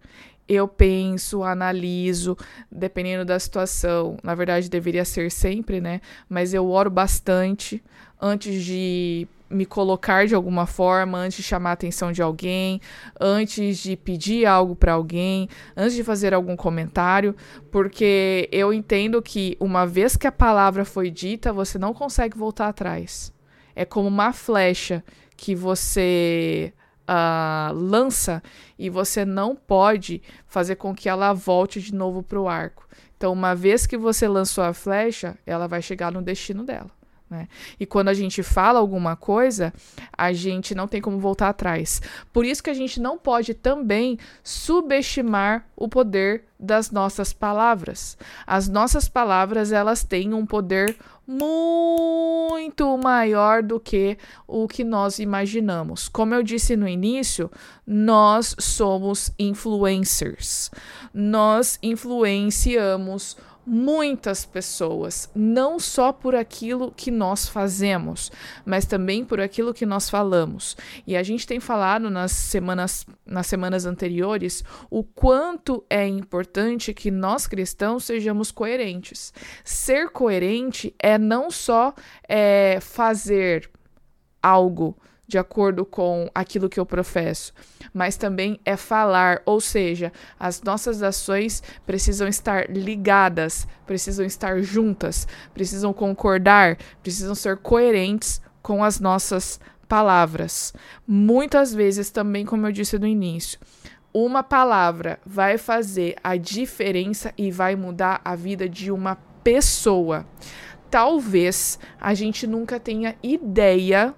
Eu 0.49 0.67
penso, 0.67 1.45
analiso, 1.45 2.37
dependendo 2.69 3.25
da 3.25 3.39
situação. 3.39 4.17
Na 4.25 4.35
verdade, 4.35 4.69
deveria 4.69 5.05
ser 5.05 5.31
sempre, 5.31 5.81
né? 5.81 6.01
Mas 6.29 6.53
eu 6.53 6.69
oro 6.69 6.91
bastante 6.91 7.81
antes 8.21 8.65
de 8.65 9.29
me 9.55 9.65
colocar 9.67 10.27
de 10.27 10.35
alguma 10.35 10.67
forma, 10.67 11.19
antes 11.19 11.39
de 11.39 11.43
chamar 11.43 11.71
a 11.71 11.73
atenção 11.75 12.13
de 12.13 12.21
alguém, 12.23 12.81
antes 13.21 13.79
de 13.79 13.97
pedir 13.97 14.47
algo 14.47 14.75
para 14.75 14.93
alguém, 14.93 15.49
antes 15.77 15.95
de 15.95 16.05
fazer 16.05 16.35
algum 16.35 16.57
comentário, 16.57 17.35
porque 17.71 18.49
eu 18.53 18.73
entendo 18.73 19.23
que 19.23 19.57
uma 19.61 19.87
vez 19.87 20.17
que 20.17 20.27
a 20.27 20.33
palavra 20.33 20.85
foi 20.85 21.11
dita, 21.11 21.53
você 21.53 21.79
não 21.79 21.95
consegue 21.95 22.37
voltar 22.37 22.69
atrás. 22.69 23.33
É 23.75 23.85
como 23.85 24.09
uma 24.09 24.33
flecha 24.33 25.03
que 25.37 25.55
você 25.55 26.73
uh, 27.09 27.73
lança 27.75 28.43
e 28.79 28.89
você 28.89 29.25
não 29.25 29.55
pode 29.55 30.23
fazer 30.47 30.77
com 30.77 30.95
que 30.95 31.09
ela 31.09 31.33
volte 31.33 31.81
de 31.81 31.95
novo 31.95 32.23
para 32.23 32.41
o 32.41 32.49
arco. 32.49 32.87
Então, 33.17 33.33
uma 33.33 33.55
vez 33.55 33.87
que 33.87 33.97
você 33.97 34.29
lançou 34.29 34.65
a 34.65 34.73
flecha, 34.73 35.39
ela 35.47 35.67
vai 35.67 35.81
chegar 35.81 36.13
no 36.13 36.23
destino 36.23 36.65
dela. 36.65 36.91
Né? 37.35 37.49
E 37.81 37.85
quando 37.85 38.09
a 38.09 38.15
gente 38.15 38.45
fala 38.45 38.79
alguma 38.79 39.17
coisa, 39.17 39.75
a 40.17 40.33
gente 40.33 40.73
não 40.73 40.87
tem 40.87 41.01
como 41.01 41.19
voltar 41.19 41.49
atrás. 41.49 42.01
Por 42.33 42.45
isso 42.45 42.63
que 42.63 42.71
a 42.71 42.75
gente 42.75 43.01
não 43.01 43.19
pode 43.19 43.55
também 43.55 44.17
subestimar 44.45 45.67
o 45.75 45.89
poder 45.89 46.45
das 46.59 46.93
nossas 46.93 47.33
palavras. 47.33 48.17
As 48.47 48.69
nossas 48.69 49.09
palavras, 49.09 49.73
elas 49.73 50.05
têm 50.05 50.33
um 50.33 50.47
poder 50.47 50.97
muito 51.27 52.97
maior 52.99 53.63
do 53.63 53.81
que 53.81 54.17
o 54.47 54.69
que 54.69 54.85
nós 54.85 55.19
imaginamos. 55.19 56.09
Como 56.09 56.35
eu 56.35 56.43
disse 56.43 56.77
no 56.77 56.87
início, 56.87 57.51
nós 57.85 58.55
somos 58.61 59.33
influencers. 59.39 60.71
Nós 61.13 61.81
influenciamos 61.83 63.37
muitas 63.67 64.45
pessoas, 64.45 65.31
não 65.35 65.79
só 65.79 66.13
por 66.13 66.35
aquilo 66.35 66.93
que 66.93 67.11
nós 67.11 67.49
fazemos, 67.49 68.31
mas 68.65 68.85
também 68.85 69.25
por 69.25 69.41
aquilo 69.41 69.75
que 69.75 69.87
nós 69.87 70.11
falamos. 70.11 70.77
E 71.07 71.17
a 71.17 71.23
gente 71.23 71.47
tem 71.47 71.61
falado 71.61 72.11
nas 72.11 72.33
semanas, 72.33 73.07
nas 73.25 73.47
semanas 73.47 73.87
anteriores 73.87 74.63
o 74.91 75.03
quanto 75.03 75.85
é 75.89 76.07
importante 76.07 76.93
que 76.93 77.11
nós 77.11 77.47
cristãos 77.47 78.05
sejamos 78.05 78.51
coerentes. 78.51 79.33
Ser 79.65 80.11
coerente 80.11 80.95
é 80.99 81.19
não 81.19 81.51
só 81.51 81.95
é, 82.29 82.79
fazer 82.81 83.71
algo 84.43 84.97
de 85.27 85.39
acordo 85.39 85.85
com 85.85 86.31
aquilo 86.35 86.69
que 86.69 86.79
eu 86.79 86.87
professo, 86.87 87.53
mas 87.93 88.17
também 88.17 88.61
é 88.65 88.77
falar, 88.77 89.43
ou 89.47 89.61
seja, 89.61 90.13
as 90.39 90.63
nossas 90.63 91.03
ações 91.03 91.63
precisam 91.87 92.29
estar 92.29 92.71
ligadas, 92.71 93.67
precisam 93.87 94.25
estar 94.25 94.61
juntas, 94.63 95.27
precisam 95.53 95.93
concordar, 95.93 96.77
precisam 97.03 97.35
ser 97.35 97.57
coerentes 97.57 98.41
com 98.63 98.85
as 98.85 99.01
nossas 99.01 99.59
palavras. 99.89 100.73
Muitas 101.07 101.75
vezes 101.75 102.11
também, 102.11 102.45
como 102.45 102.67
eu 102.67 102.73
disse 102.73 102.99
no 102.99 103.07
início, 103.07 103.59
uma 104.13 104.43
palavra 104.43 105.19
vai 105.27 105.59
fazer 105.59 106.17
a 106.23 106.37
diferença 106.37 107.33
e 107.37 107.51
vai 107.51 107.75
mudar 107.75 108.21
a 108.25 108.37
vida 108.37 108.69
de 108.69 108.91
uma 108.93 109.17
pessoa. 109.43 110.27
Talvez 110.91 111.79
a 112.01 112.15
gente 112.15 112.47
nunca 112.47 112.79
tenha 112.79 113.17
ideia 113.23 114.15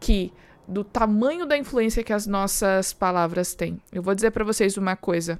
que 0.00 0.32
do 0.66 0.82
tamanho 0.82 1.46
da 1.46 1.56
influência 1.56 2.02
que 2.02 2.12
as 2.12 2.26
nossas 2.26 2.92
palavras 2.92 3.54
têm. 3.54 3.80
Eu 3.92 4.02
vou 4.02 4.14
dizer 4.14 4.30
para 4.30 4.44
vocês 4.44 4.76
uma 4.76 4.96
coisa 4.96 5.38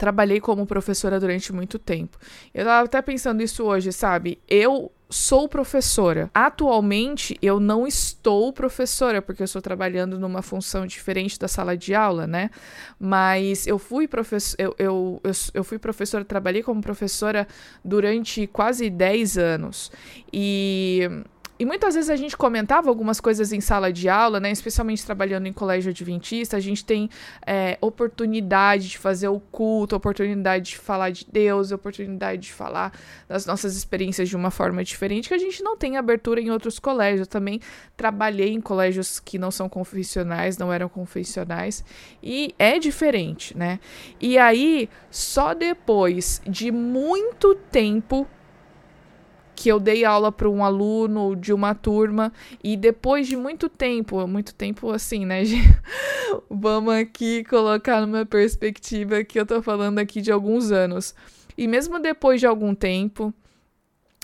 trabalhei 0.00 0.40
como 0.40 0.66
professora 0.66 1.20
durante 1.20 1.52
muito 1.52 1.78
tempo. 1.78 2.18
Eu 2.54 2.64
tava 2.64 2.86
até 2.86 3.02
pensando 3.02 3.42
isso 3.42 3.64
hoje, 3.64 3.92
sabe? 3.92 4.38
Eu 4.48 4.90
sou 5.10 5.46
professora. 5.46 6.30
Atualmente, 6.32 7.36
eu 7.42 7.60
não 7.60 7.86
estou 7.86 8.50
professora, 8.50 9.20
porque 9.20 9.42
eu 9.42 9.44
estou 9.44 9.60
trabalhando 9.60 10.18
numa 10.18 10.40
função 10.40 10.86
diferente 10.86 11.38
da 11.38 11.48
sala 11.48 11.76
de 11.76 11.94
aula, 11.94 12.26
né? 12.26 12.50
Mas 12.98 13.66
eu 13.66 13.78
fui 13.78 14.08
professora, 14.08 14.62
eu, 14.62 14.74
eu, 14.78 15.20
eu, 15.22 15.32
eu, 15.52 15.64
fui 15.64 15.78
professora, 15.78 16.24
trabalhei 16.24 16.62
como 16.62 16.80
professora 16.80 17.46
durante 17.84 18.46
quase 18.46 18.88
10 18.88 19.36
anos. 19.36 19.92
E 20.32 21.10
e 21.60 21.64
muitas 21.66 21.94
vezes 21.94 22.08
a 22.08 22.16
gente 22.16 22.38
comentava 22.38 22.88
algumas 22.88 23.20
coisas 23.20 23.52
em 23.52 23.60
sala 23.60 23.92
de 23.92 24.08
aula, 24.08 24.40
né? 24.40 24.50
Especialmente 24.50 25.04
trabalhando 25.04 25.46
em 25.46 25.52
colégio 25.52 25.90
adventista, 25.90 26.56
a 26.56 26.60
gente 26.60 26.82
tem 26.82 27.10
é, 27.46 27.76
oportunidade 27.82 28.88
de 28.88 28.96
fazer 28.96 29.28
o 29.28 29.38
culto, 29.38 29.94
oportunidade 29.94 30.70
de 30.70 30.78
falar 30.78 31.10
de 31.10 31.26
Deus, 31.30 31.70
oportunidade 31.70 32.40
de 32.40 32.52
falar 32.54 32.98
das 33.28 33.44
nossas 33.44 33.76
experiências 33.76 34.26
de 34.26 34.34
uma 34.34 34.50
forma 34.50 34.82
diferente, 34.82 35.28
que 35.28 35.34
a 35.34 35.38
gente 35.38 35.62
não 35.62 35.76
tem 35.76 35.98
abertura 35.98 36.40
em 36.40 36.50
outros 36.50 36.78
colégios. 36.78 37.20
Eu 37.20 37.26
também 37.26 37.60
trabalhei 37.94 38.54
em 38.54 38.60
colégios 38.62 39.20
que 39.20 39.38
não 39.38 39.50
são 39.50 39.68
confessionais, 39.68 40.56
não 40.56 40.72
eram 40.72 40.88
confessionais, 40.88 41.84
e 42.22 42.54
é 42.58 42.78
diferente, 42.78 43.54
né? 43.54 43.80
E 44.18 44.38
aí, 44.38 44.88
só 45.10 45.52
depois 45.52 46.40
de 46.48 46.72
muito 46.72 47.54
tempo 47.70 48.26
que 49.60 49.68
eu 49.68 49.78
dei 49.78 50.06
aula 50.06 50.32
para 50.32 50.48
um 50.48 50.64
aluno 50.64 51.36
de 51.36 51.52
uma 51.52 51.74
turma 51.74 52.32
e 52.64 52.78
depois 52.78 53.28
de 53.28 53.36
muito 53.36 53.68
tempo, 53.68 54.26
muito 54.26 54.54
tempo 54.54 54.90
assim, 54.90 55.26
né? 55.26 55.42
Vamos 56.48 56.94
aqui 56.94 57.44
colocar 57.44 58.00
numa 58.00 58.24
perspectiva 58.24 59.22
que 59.22 59.38
eu 59.38 59.44
tô 59.44 59.60
falando 59.60 59.98
aqui 59.98 60.22
de 60.22 60.32
alguns 60.32 60.72
anos. 60.72 61.14
E 61.58 61.68
mesmo 61.68 62.00
depois 62.00 62.40
de 62.40 62.46
algum 62.46 62.74
tempo, 62.74 63.34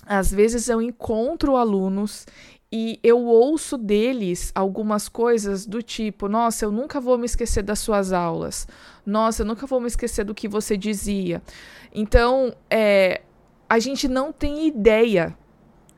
às 0.07 0.31
vezes 0.31 0.71
eu 0.71 0.81
encontro 0.81 1.55
alunos 1.55 2.25
e 2.73 2.99
eu 3.02 3.23
ouço 3.23 3.76
deles 3.76 4.50
algumas 4.55 5.07
coisas 5.07 5.66
do 5.66 5.83
tipo: 5.83 6.31
Nossa, 6.31 6.64
eu 6.64 6.73
nunca 6.73 6.99
vou 6.99 7.19
me 7.19 7.26
esquecer 7.26 7.62
das 7.62 7.81
suas 7.81 8.11
aulas. 8.11 8.66
Nossa, 9.05 9.43
eu 9.43 9.47
nunca 9.47 9.66
vou 9.66 9.83
me 9.83 9.87
esquecer 9.87 10.25
do 10.25 10.35
que 10.35 10.49
você 10.49 10.78
dizia. 10.78 11.43
Então, 11.93 12.55
é, 12.71 13.21
a 13.68 13.78
gente 13.78 14.08
não 14.08 14.32
tem 14.32 14.66
ideia. 14.66 15.37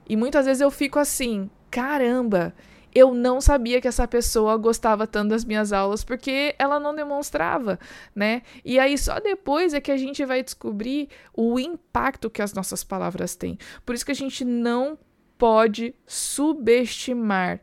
E 0.09 0.17
muitas 0.17 0.47
vezes 0.47 0.61
eu 0.61 0.71
fico 0.71 0.99
assim, 0.99 1.51
caramba, 1.71 2.55
eu 2.95 3.15
não 3.15 3.41
sabia 3.41 3.81
que 3.81 3.89
essa 3.89 4.09
pessoa 4.09 4.57
gostava 4.57 5.07
tanto 5.07 5.31
das 5.31 5.45
minhas 5.45 5.73
aulas 5.73 6.03
porque 6.03 6.55
ela 6.59 6.81
não 6.81 6.95
demonstrava, 6.95 7.79
né? 8.15 8.43
E 8.65 8.79
aí 8.79 8.97
só 8.97 9.21
depois 9.21 9.75
é 9.75 9.81
que 9.81 9.93
a 9.93 9.97
gente 9.97 10.25
vai 10.25 10.43
descobrir 10.43 11.09
o 11.35 11.59
impacto 11.59 12.31
que 12.31 12.43
as 12.43 12.55
nossas 12.55 12.83
palavras 12.83 13.37
têm. 13.37 13.59
Por 13.85 13.95
isso 13.95 14.05
que 14.05 14.13
a 14.13 14.15
gente 14.15 14.45
não 14.45 14.99
pode 15.37 15.95
subestimar 16.07 17.61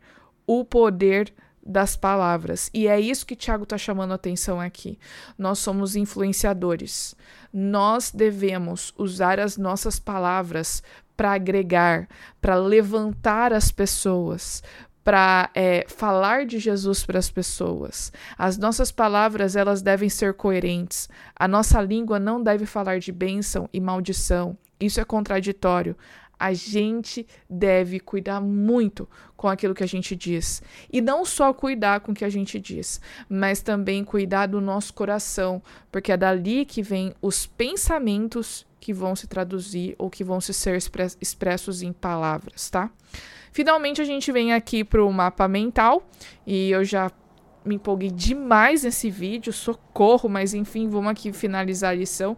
o 0.48 0.64
poder 0.64 1.34
das 1.66 1.96
palavras. 1.96 2.70
E 2.74 2.88
é 2.88 3.00
isso 3.00 3.26
que 3.26 3.36
Tiago 3.36 3.64
está 3.64 3.78
chamando 3.78 4.12
a 4.12 4.16
atenção 4.16 4.62
aqui. 4.62 5.00
Nós 5.38 5.60
somos 5.60 5.96
influenciadores. 5.96 7.16
Nós 7.52 8.12
devemos 8.12 8.94
usar 8.98 9.40
as 9.40 9.58
nossas 9.58 9.98
palavras 9.98 10.84
para 11.18 11.34
agregar, 11.34 12.08
para 12.42 12.56
levantar 12.56 13.54
as 13.54 13.72
pessoas, 13.72 14.62
para 15.04 15.50
é, 15.56 15.86
falar 15.88 16.46
de 16.46 16.60
Jesus 16.60 17.06
para 17.06 17.18
as 17.18 17.32
pessoas. 17.32 18.12
As 18.38 18.58
nossas 18.58 18.92
palavras 18.92 19.56
elas 19.56 19.82
devem 19.82 20.10
ser 20.10 20.34
coerentes. 20.34 21.10
A 21.36 21.48
nossa 21.48 21.82
língua 21.82 22.20
não 22.20 22.44
deve 22.44 22.66
falar 22.66 23.00
de 23.00 23.12
bênção 23.12 23.70
e 23.72 23.80
maldição. 23.80 24.58
Isso 24.80 25.00
é 25.00 25.06
contraditório 25.06 25.96
a 26.40 26.54
gente 26.54 27.26
deve 27.50 28.00
cuidar 28.00 28.42
muito 28.42 29.08
com 29.36 29.48
aquilo 29.48 29.74
que 29.74 29.84
a 29.84 29.88
gente 29.88 30.16
diz. 30.16 30.62
E 30.92 31.02
não 31.02 31.26
só 31.26 31.54
cuidar 31.54 32.00
com 32.00 32.12
o 32.12 32.16
que 32.16 32.26
a 32.26 32.30
gente 32.30 32.60
diz, 32.60 33.02
mas 33.30 33.62
também 33.62 34.04
cuidar 34.04 34.48
do 34.48 34.62
nosso 34.62 34.94
coração, 34.94 35.62
porque 35.92 36.12
é 36.12 36.18
dali 36.18 36.66
que 36.66 36.82
vem 36.82 37.14
os 37.22 37.46
pensamentos 37.46 38.66
que 38.80 38.94
vão 38.94 39.16
se 39.16 39.28
traduzir 39.28 39.96
ou 39.98 40.10
que 40.10 40.24
vão 40.24 40.40
se 40.40 40.54
ser 40.54 40.78
expressos 41.20 41.82
em 41.82 41.92
palavras, 41.92 42.70
tá? 42.70 42.90
Finalmente 43.52 44.02
a 44.02 44.06
gente 44.06 44.32
vem 44.32 44.54
aqui 44.54 44.84
para 44.84 45.04
o 45.04 45.12
mapa 45.12 45.48
mental 45.48 46.08
e 46.46 46.70
eu 46.72 46.84
já 46.84 47.12
me 47.66 47.76
empolguei 47.76 48.12
demais 48.12 48.84
nesse 48.84 49.10
vídeo, 49.10 49.52
socorro, 49.52 50.30
mas 50.30 50.54
enfim, 50.54 50.88
vamos 50.88 51.10
aqui 51.10 51.34
finalizar 51.34 51.92
a 51.92 51.96
lição. 51.96 52.38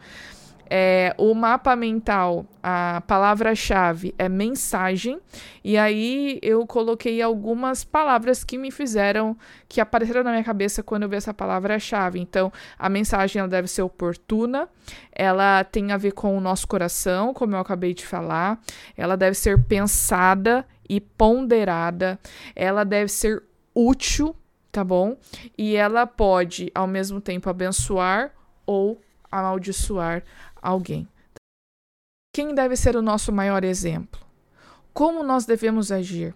É, 0.69 1.15
o 1.17 1.33
mapa 1.33 1.75
mental, 1.75 2.45
a 2.61 3.01
palavra-chave 3.07 4.13
é 4.17 4.27
mensagem, 4.27 5.19
e 5.63 5.77
aí 5.77 6.39
eu 6.41 6.65
coloquei 6.67 7.21
algumas 7.21 7.83
palavras 7.83 8.43
que 8.43 8.57
me 8.57 8.69
fizeram, 8.69 9.37
que 9.69 9.79
apareceram 9.79 10.23
na 10.23 10.31
minha 10.31 10.43
cabeça 10.43 10.83
quando 10.83 11.03
eu 11.03 11.09
vi 11.09 11.15
essa 11.15 11.33
palavra-chave. 11.33 12.19
Então, 12.19 12.51
a 12.77 12.89
mensagem 12.89 13.39
ela 13.39 13.47
deve 13.47 13.67
ser 13.67 13.81
oportuna, 13.81 14.67
ela 15.11 15.63
tem 15.63 15.91
a 15.91 15.97
ver 15.97 16.11
com 16.11 16.37
o 16.37 16.41
nosso 16.41 16.67
coração, 16.67 17.33
como 17.33 17.55
eu 17.55 17.59
acabei 17.59 17.93
de 17.93 18.05
falar, 18.05 18.59
ela 18.95 19.15
deve 19.15 19.35
ser 19.35 19.63
pensada 19.63 20.65
e 20.89 20.99
ponderada, 20.99 22.19
ela 22.55 22.83
deve 22.83 23.09
ser 23.09 23.43
útil, 23.73 24.35
tá 24.71 24.83
bom? 24.83 25.17
E 25.57 25.75
ela 25.75 26.05
pode, 26.05 26.71
ao 26.73 26.87
mesmo 26.87 27.21
tempo, 27.21 27.49
abençoar 27.49 28.31
ou 28.65 29.01
amaldiçoar 29.31 30.23
alguém. 30.67 31.07
Quem 32.33 32.53
deve 32.53 32.75
ser 32.75 32.95
o 32.95 33.01
nosso 33.01 33.31
maior 33.31 33.63
exemplo? 33.63 34.19
Como 34.93 35.23
nós 35.23 35.45
devemos 35.45 35.91
agir? 35.91 36.35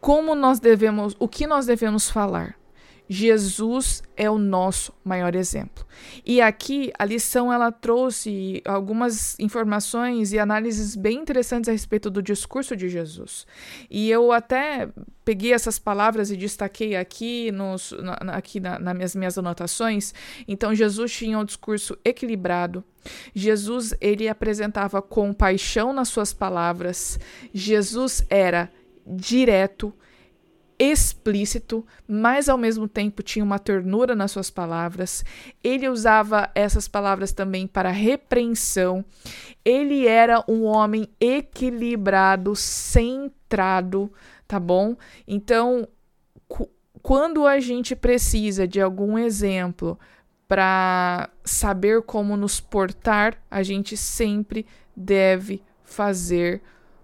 Como 0.00 0.34
nós 0.34 0.58
devemos, 0.58 1.14
o 1.18 1.28
que 1.28 1.46
nós 1.46 1.66
devemos 1.66 2.08
falar? 2.08 2.58
Jesus 3.08 4.02
é 4.16 4.28
o 4.28 4.38
nosso 4.38 4.92
maior 5.04 5.34
exemplo. 5.34 5.86
E 6.24 6.40
aqui 6.40 6.92
a 6.98 7.04
lição 7.04 7.52
ela 7.52 7.70
trouxe 7.70 8.60
algumas 8.64 9.38
informações 9.38 10.32
e 10.32 10.38
análises 10.38 10.96
bem 10.96 11.18
interessantes 11.18 11.68
a 11.68 11.72
respeito 11.72 12.10
do 12.10 12.20
discurso 12.20 12.76
de 12.76 12.88
Jesus. 12.88 13.46
E 13.88 14.10
eu 14.10 14.32
até 14.32 14.88
peguei 15.24 15.52
essas 15.52 15.78
palavras 15.78 16.30
e 16.30 16.36
destaquei 16.36 16.96
aqui 16.96 17.52
nos 17.52 17.92
na, 17.92 18.32
aqui 18.32 18.58
na, 18.58 18.78
nas 18.78 18.94
minhas, 18.96 19.14
minhas 19.14 19.38
anotações. 19.38 20.12
Então 20.48 20.74
Jesus 20.74 21.12
tinha 21.12 21.38
um 21.38 21.44
discurso 21.44 21.96
equilibrado. 22.04 22.82
Jesus 23.32 23.94
ele 24.00 24.28
apresentava 24.28 25.00
compaixão 25.00 25.92
nas 25.92 26.08
suas 26.08 26.32
palavras. 26.32 27.20
Jesus 27.54 28.24
era 28.28 28.68
direto 29.06 29.94
explícito, 30.78 31.86
mas 32.06 32.48
ao 32.48 32.58
mesmo 32.58 32.86
tempo 32.86 33.22
tinha 33.22 33.44
uma 33.44 33.58
ternura 33.58 34.14
nas 34.14 34.30
suas 34.30 34.50
palavras. 34.50 35.24
Ele 35.62 35.88
usava 35.88 36.50
essas 36.54 36.86
palavras 36.86 37.32
também 37.32 37.66
para 37.66 37.90
repreensão. 37.90 39.04
Ele 39.64 40.06
era 40.06 40.44
um 40.48 40.64
homem 40.64 41.08
equilibrado, 41.20 42.54
centrado, 42.54 44.12
tá 44.46 44.60
bom? 44.60 44.96
Então, 45.26 45.88
quando 47.02 47.46
a 47.46 47.60
gente 47.60 47.94
precisa 47.94 48.66
de 48.66 48.80
algum 48.80 49.16
exemplo 49.16 49.98
para 50.48 51.30
saber 51.44 52.02
como 52.02 52.36
nos 52.36 52.60
portar, 52.60 53.40
a 53.50 53.62
gente 53.62 53.96
sempre 53.96 54.66
deve 54.94 55.62
fazer 55.84 56.62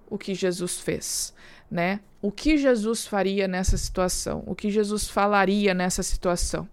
o 0.09 0.19
que 0.19 0.35
Jesus 0.35 0.79
fez, 0.79 1.33
né? 1.73 2.01
o 2.23 2.31
que 2.31 2.57
Jesus 2.57 3.05
faria 3.05 3.49
nessa 3.49 3.77
situação, 3.77 4.45
o 4.47 4.55
que 4.55 4.71
Jesus 4.71 5.09
falaria 5.09 5.75
nessa 5.75 6.05
situação. 6.05 6.69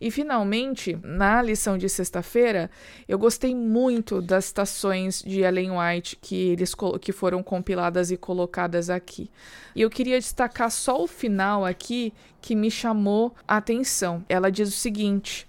E 0.00 0.10
finalmente, 0.10 0.96
na 1.02 1.42
lição 1.42 1.76
de 1.76 1.88
sexta-feira, 1.88 2.70
eu 3.08 3.18
gostei 3.18 3.54
muito 3.54 4.22
das 4.22 4.44
citações 4.44 5.20
de 5.20 5.40
Ellen 5.40 5.72
White 5.72 6.18
que 6.20 6.36
eles 6.50 6.72
que 7.00 7.10
foram 7.10 7.42
compiladas 7.42 8.12
e 8.12 8.16
colocadas 8.16 8.88
aqui. 8.88 9.28
E 9.74 9.80
eu 9.80 9.90
queria 9.90 10.20
destacar 10.20 10.70
só 10.70 11.02
o 11.02 11.08
final 11.08 11.64
aqui 11.64 12.12
que 12.40 12.54
me 12.54 12.70
chamou 12.70 13.34
a 13.48 13.56
atenção. 13.56 14.24
Ela 14.28 14.52
diz 14.52 14.68
o 14.68 14.72
seguinte: 14.72 15.48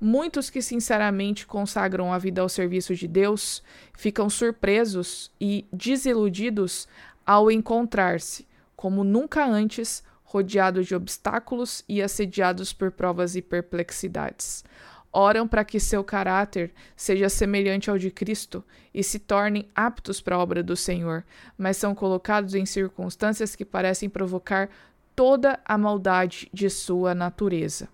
Muitos 0.00 0.48
que 0.48 0.62
sinceramente 0.62 1.44
consagram 1.44 2.12
a 2.12 2.18
vida 2.18 2.40
ao 2.40 2.48
serviço 2.48 2.94
de 2.94 3.08
Deus 3.08 3.62
ficam 3.96 4.30
surpresos 4.30 5.30
e 5.40 5.66
desiludidos 5.72 6.86
ao 7.28 7.50
encontrar-se 7.50 8.48
como 8.74 9.04
nunca 9.04 9.44
antes, 9.44 10.02
rodeados 10.24 10.86
de 10.86 10.94
obstáculos 10.94 11.84
e 11.86 12.00
assediados 12.00 12.72
por 12.72 12.90
provas 12.90 13.36
e 13.36 13.42
perplexidades. 13.42 14.64
Oram 15.12 15.46
para 15.46 15.62
que 15.62 15.78
seu 15.78 16.02
caráter 16.02 16.72
seja 16.96 17.28
semelhante 17.28 17.90
ao 17.90 17.98
de 17.98 18.10
Cristo 18.10 18.64
e 18.94 19.02
se 19.02 19.18
tornem 19.18 19.68
aptos 19.74 20.22
para 20.22 20.36
a 20.36 20.38
obra 20.38 20.62
do 20.62 20.74
Senhor, 20.74 21.22
mas 21.58 21.76
são 21.76 21.94
colocados 21.94 22.54
em 22.54 22.64
circunstâncias 22.64 23.54
que 23.54 23.64
parecem 23.64 24.08
provocar 24.08 24.70
toda 25.14 25.60
a 25.66 25.76
maldade 25.76 26.48
de 26.50 26.70
sua 26.70 27.14
natureza. 27.14 27.90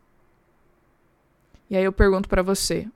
E 1.69 1.77
aí 1.77 1.83
eu 1.83 1.93
pergunto 1.93 2.29
para 2.29 2.43
você: 2.43 2.87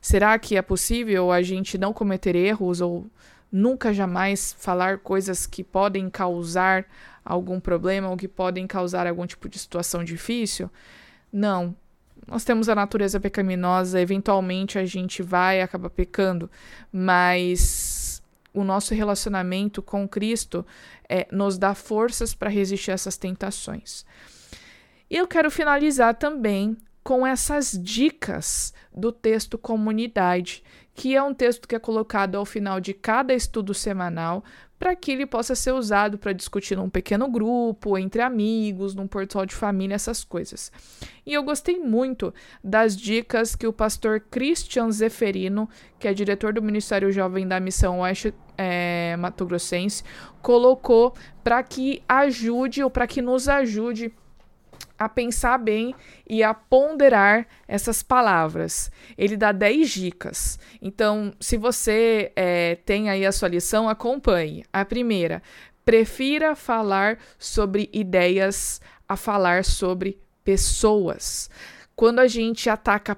será 0.00 0.38
que 0.38 0.56
é 0.56 0.62
possível 0.62 1.32
a 1.32 1.42
gente 1.42 1.76
não 1.76 1.92
cometer 1.92 2.36
erros 2.36 2.80
ou 2.80 3.10
nunca 3.50 3.92
jamais 3.92 4.54
falar 4.58 4.98
coisas 4.98 5.46
que 5.46 5.64
podem 5.64 6.08
causar 6.08 6.86
algum 7.24 7.60
problema 7.60 8.08
ou 8.08 8.16
que 8.16 8.28
podem 8.28 8.66
causar 8.66 9.06
algum 9.06 9.26
tipo 9.26 9.48
de 9.48 9.58
situação 9.58 10.04
difícil? 10.04 10.70
Não. 11.32 11.74
Nós 12.26 12.44
temos 12.44 12.68
a 12.68 12.74
natureza 12.74 13.18
pecaminosa, 13.18 14.00
eventualmente 14.00 14.78
a 14.78 14.84
gente 14.84 15.22
vai 15.22 15.60
acabar 15.60 15.90
pecando, 15.90 16.50
mas 16.92 18.22
o 18.52 18.62
nosso 18.62 18.94
relacionamento 18.94 19.82
com 19.82 20.08
Cristo 20.08 20.66
é, 21.08 21.26
nos 21.30 21.58
dá 21.58 21.74
forças 21.74 22.34
para 22.34 22.50
resistir 22.50 22.90
a 22.90 22.94
essas 22.94 23.16
tentações. 23.16 24.04
E 25.08 25.16
eu 25.16 25.26
quero 25.26 25.50
finalizar 25.50 26.14
também 26.14 26.76
com 27.02 27.26
essas 27.26 27.72
dicas 27.72 28.72
do 28.94 29.10
texto 29.10 29.56
Comunidade, 29.58 30.62
que 30.94 31.14
é 31.14 31.22
um 31.22 31.32
texto 31.32 31.66
que 31.66 31.74
é 31.74 31.78
colocado 31.78 32.36
ao 32.36 32.44
final 32.44 32.80
de 32.80 32.92
cada 32.92 33.32
estudo 33.32 33.72
semanal 33.72 34.44
para 34.80 34.96
que 34.96 35.12
ele 35.12 35.26
possa 35.26 35.54
ser 35.54 35.72
usado 35.72 36.16
para 36.16 36.32
discutir 36.32 36.74
num 36.74 36.88
pequeno 36.88 37.28
grupo, 37.28 37.98
entre 37.98 38.22
amigos, 38.22 38.94
num 38.94 39.06
portal 39.06 39.44
de 39.44 39.54
família, 39.54 39.94
essas 39.94 40.24
coisas. 40.24 40.72
E 41.26 41.34
eu 41.34 41.42
gostei 41.42 41.78
muito 41.78 42.32
das 42.64 42.96
dicas 42.96 43.54
que 43.54 43.66
o 43.66 43.74
pastor 43.74 44.20
Christian 44.30 44.90
Zeferino, 44.90 45.68
que 45.98 46.08
é 46.08 46.14
diretor 46.14 46.54
do 46.54 46.62
Ministério 46.62 47.12
Jovem 47.12 47.46
da 47.46 47.60
Missão 47.60 48.00
Oeste 48.00 48.32
é, 48.56 49.14
Mato 49.18 49.44
Grossense, 49.44 50.02
colocou 50.40 51.14
para 51.44 51.62
que 51.62 52.02
ajude 52.08 52.82
ou 52.82 52.90
para 52.90 53.06
que 53.06 53.20
nos 53.20 53.50
ajude 53.50 54.10
a 55.00 55.08
pensar 55.08 55.56
bem 55.56 55.94
e 56.28 56.42
a 56.42 56.52
ponderar 56.52 57.46
essas 57.66 58.02
palavras. 58.02 58.92
Ele 59.16 59.34
dá 59.34 59.50
10 59.50 59.88
dicas. 59.88 60.58
Então, 60.82 61.32
se 61.40 61.56
você 61.56 62.30
é, 62.36 62.74
tem 62.84 63.08
aí 63.08 63.24
a 63.24 63.32
sua 63.32 63.48
lição, 63.48 63.88
acompanhe. 63.88 64.62
A 64.70 64.84
primeira, 64.84 65.42
prefira 65.86 66.54
falar 66.54 67.18
sobre 67.38 67.88
ideias 67.94 68.78
a 69.08 69.16
falar 69.16 69.64
sobre 69.64 70.20
pessoas. 70.44 71.48
Quando 71.96 72.18
a 72.18 72.26
gente 72.26 72.68
ataca 72.68 73.16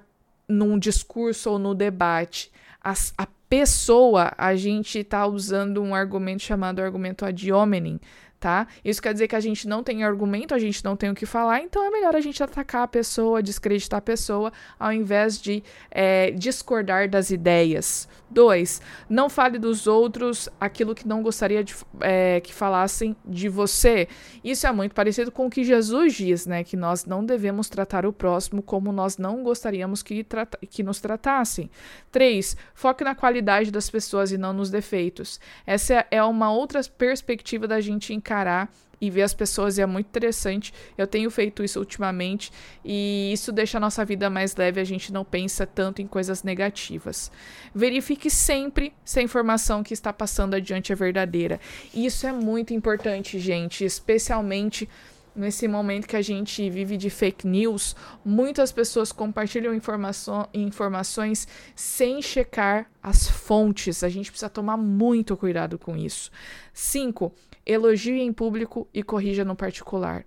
num 0.49 0.79
discurso 0.79 1.51
ou 1.51 1.59
no 1.59 1.75
debate 1.75 2.53
as, 2.81 3.13
a 3.19 3.27
pessoa, 3.49 4.33
a 4.39 4.55
gente 4.55 5.01
está 5.01 5.27
usando 5.27 5.83
um 5.83 5.95
argumento 5.97 6.43
chamado 6.43 6.81
argumento 6.81 7.25
ad 7.25 7.53
hominem, 7.53 8.01
tá? 8.43 8.67
Isso 8.85 9.01
quer 9.01 9.13
dizer 9.13 9.29
que 9.29 9.37
a 9.37 9.41
gente 9.41 9.69
não 9.69 9.85
tem 9.85 10.03
argumento, 10.03 10.53
a 10.53 10.59
gente 10.59 10.85
não 10.85 10.97
tem 10.97 11.09
o 11.09 11.15
que 11.15 11.25
falar, 11.25 11.61
então 11.61 11.87
é 11.87 11.91
melhor 11.91 12.17
a 12.17 12.21
gente 12.21 12.43
atacar 12.43 12.83
a 12.83 12.89
pessoa, 12.89 13.41
descreditar 13.41 13.99
a 13.99 14.03
pessoa, 14.03 14.53
ao 14.81 14.93
invés 14.93 15.41
de 15.41 15.63
é, 15.89 16.33
discordar 16.33 17.09
das 17.09 17.31
ideias. 17.31 18.09
Dois, 18.29 18.81
não 19.09 19.29
fale 19.29 19.59
dos 19.59 19.87
outros 19.87 20.49
aquilo 20.59 20.95
que 20.95 21.07
não 21.07 21.23
gostaria 21.23 21.63
de, 21.63 21.77
é, 22.01 22.41
que 22.41 22.53
falassem 22.53 23.15
de 23.25 23.47
você. 23.49 24.09
Isso 24.43 24.67
é 24.67 24.73
muito 24.73 24.95
parecido 24.95 25.31
com 25.31 25.47
o 25.47 25.51
que 25.51 25.63
Jesus 25.63 26.15
diz, 26.15 26.47
né? 26.47 26.65
Que 26.65 26.75
nós 26.75 27.05
não 27.05 27.25
devemos 27.25 27.69
tratar 27.69 28.07
o 28.07 28.13
próximo 28.13 28.63
como 28.63 28.91
nós 28.91 29.19
não 29.19 29.43
gostaríamos 29.43 30.03
que, 30.03 30.27
que 30.71 30.83
nos 30.83 30.99
tratassem. 30.99 31.71
Três, 32.11 32.57
foque 32.75 33.05
na 33.05 33.15
qualidade 33.15 33.71
das 33.71 33.91
pessoas 33.91 34.33
e 34.33 34.39
não 34.39 34.55
nos 34.55 34.71
defeitos. 34.71 35.39
Essa 35.67 36.07
é 36.11 36.23
uma 36.25 36.51
outra 36.51 36.81
perspectiva 36.97 37.69
da 37.69 37.83
gente 37.83 38.15
encarar 38.15 38.32
encarar 38.33 38.73
e 39.01 39.11
ver 39.11 39.23
as 39.23 39.35
pessoas 39.35 39.77
e 39.77 39.83
é 39.83 39.87
muito 39.87 40.07
interessante. 40.07 40.73
Eu 40.97 41.07
tenho 41.07 41.29
feito 41.29 41.63
isso 41.65 41.79
ultimamente 41.79 42.53
e 42.85 43.33
isso 43.33 43.51
deixa 43.51 43.77
a 43.77 43.81
nossa 43.81 44.05
vida 44.05 44.31
mais 44.31 44.55
leve, 44.55 44.81
a 44.81 44.85
gente 44.85 45.13
não 45.13 45.25
pensa 45.25 45.67
tanto 45.67 46.01
em 46.01 46.07
coisas 46.07 46.45
negativas. 46.45 47.31
Verifique 47.75 48.31
sempre 48.31 48.93
se 49.05 49.19
a 49.19 49.23
informação 49.23 49.83
que 49.83 49.93
está 49.93 50.13
passando 50.13 50.55
adiante 50.55 50.93
é 50.93 50.95
verdadeira. 50.95 51.61
Isso 51.93 52.27
é 52.27 52.33
muito 52.33 52.73
importante, 52.73 53.41
gente, 53.41 53.85
especialmente 53.85 54.89
nesse 55.35 55.67
momento 55.67 56.07
que 56.07 56.17
a 56.17 56.23
gente 56.23 56.69
vive 56.71 56.97
de 56.97 57.11
fake 57.11 57.47
news, 57.47 57.97
muitas 58.25 58.71
pessoas 58.71 59.11
compartilham 59.11 59.75
informações 59.75 61.49
sem 61.75 62.23
checar 62.23 62.87
as 63.03 63.27
fontes. 63.29 64.05
A 64.05 64.09
gente 64.09 64.31
precisa 64.31 64.51
tomar 64.51 64.77
muito 64.77 65.37
cuidado 65.37 65.79
com 65.79 65.97
isso. 65.97 66.31
5. 66.73 67.33
Elogie 67.65 68.21
em 68.21 68.33
público 68.33 68.89
e 68.93 69.03
corrija 69.03 69.45
no 69.45 69.57
particular. 69.57 70.25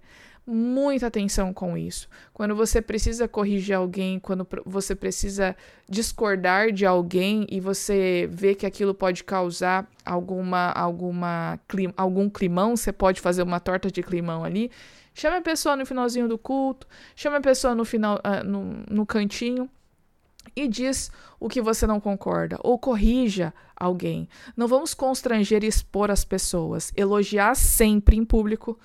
Muita 0.47 1.07
atenção 1.07 1.51
com 1.51 1.75
isso. 1.75 2.07
Quando 2.31 2.55
você 2.55 2.79
precisa 2.79 3.27
corrigir 3.27 3.75
alguém, 3.75 4.19
quando 4.19 4.47
você 4.63 4.93
precisa 4.93 5.55
discordar 5.89 6.71
de 6.71 6.85
alguém 6.85 7.47
e 7.49 7.59
você 7.59 8.29
vê 8.31 8.53
que 8.53 8.65
aquilo 8.65 8.93
pode 8.93 9.23
causar 9.23 9.89
alguma, 10.05 10.69
alguma, 10.71 11.59
algum 11.97 12.29
climão, 12.29 12.77
você 12.77 12.93
pode 12.93 13.19
fazer 13.19 13.41
uma 13.41 13.59
torta 13.59 13.89
de 13.89 14.03
climão 14.03 14.43
ali. 14.43 14.69
Chame 15.15 15.37
a 15.37 15.41
pessoa 15.41 15.75
no 15.75 15.85
finalzinho 15.85 16.27
do 16.27 16.37
culto, 16.37 16.85
chame 17.15 17.37
a 17.37 17.41
pessoa 17.41 17.73
no 17.73 17.83
final, 17.83 18.17
uh, 18.17 18.43
no, 18.43 18.83
no 18.87 19.05
cantinho 19.05 19.67
e 20.55 20.67
diz 20.67 21.11
o 21.39 21.49
que 21.49 21.61
você 21.61 21.85
não 21.85 21.99
concorda 21.99 22.57
ou 22.63 22.79
corrija 22.79 23.53
alguém. 23.75 24.29
Não 24.55 24.67
vamos 24.67 24.93
constranger 24.93 25.63
e 25.63 25.67
expor 25.67 26.09
as 26.09 26.23
pessoas. 26.23 26.91
Elogiar 26.95 27.55
sempre 27.55 28.15
em 28.15 28.23
público 28.23 28.79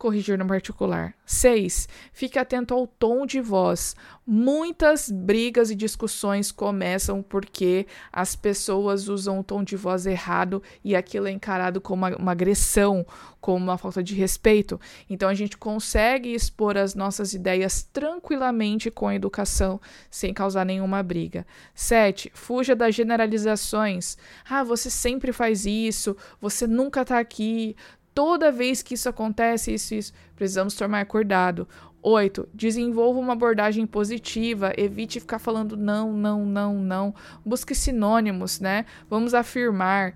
corrigir 0.00 0.38
no 0.38 0.46
particular. 0.46 1.14
6. 1.26 1.86
Fique 2.10 2.38
atento 2.38 2.72
ao 2.72 2.86
tom 2.86 3.26
de 3.26 3.38
voz. 3.38 3.94
Muitas 4.26 5.10
brigas 5.10 5.70
e 5.70 5.74
discussões 5.74 6.50
começam 6.50 7.22
porque 7.22 7.86
as 8.10 8.34
pessoas 8.34 9.08
usam 9.08 9.40
o 9.40 9.44
tom 9.44 9.62
de 9.62 9.76
voz 9.76 10.06
errado 10.06 10.62
e 10.82 10.96
aquilo 10.96 11.26
é 11.26 11.30
encarado 11.30 11.80
como 11.80 12.06
uma, 12.06 12.16
uma 12.16 12.32
agressão, 12.32 13.04
como 13.40 13.58
uma 13.58 13.76
falta 13.76 14.02
de 14.02 14.14
respeito. 14.14 14.80
Então 15.08 15.28
a 15.28 15.34
gente 15.34 15.58
consegue 15.58 16.32
expor 16.32 16.78
as 16.78 16.94
nossas 16.94 17.34
ideias 17.34 17.82
tranquilamente 17.82 18.90
com 18.90 19.12
educação, 19.12 19.80
sem 20.10 20.32
causar 20.32 20.64
nenhuma 20.64 21.02
briga. 21.02 21.46
7. 21.74 22.30
Fuja 22.34 22.74
das 22.74 22.94
generalizações. 22.94 24.16
Ah, 24.48 24.64
você 24.64 24.88
sempre 24.88 25.32
faz 25.32 25.66
isso, 25.66 26.16
você 26.40 26.66
nunca 26.66 27.04
tá 27.04 27.18
aqui, 27.18 27.76
toda 28.20 28.52
vez 28.52 28.82
que 28.82 28.92
isso 28.92 29.08
acontece, 29.08 29.72
isso, 29.72 29.94
isso, 29.94 30.12
precisamos 30.36 30.74
tomar 30.74 31.06
cuidado. 31.06 31.66
8. 32.02 32.50
Desenvolva 32.52 33.18
uma 33.18 33.32
abordagem 33.32 33.86
positiva, 33.86 34.74
evite 34.76 35.18
ficar 35.18 35.38
falando 35.38 35.74
não, 35.74 36.12
não, 36.12 36.44
não, 36.44 36.74
não. 36.74 37.14
Busque 37.42 37.74
sinônimos, 37.74 38.60
né? 38.60 38.84
Vamos 39.08 39.32
afirmar. 39.32 40.14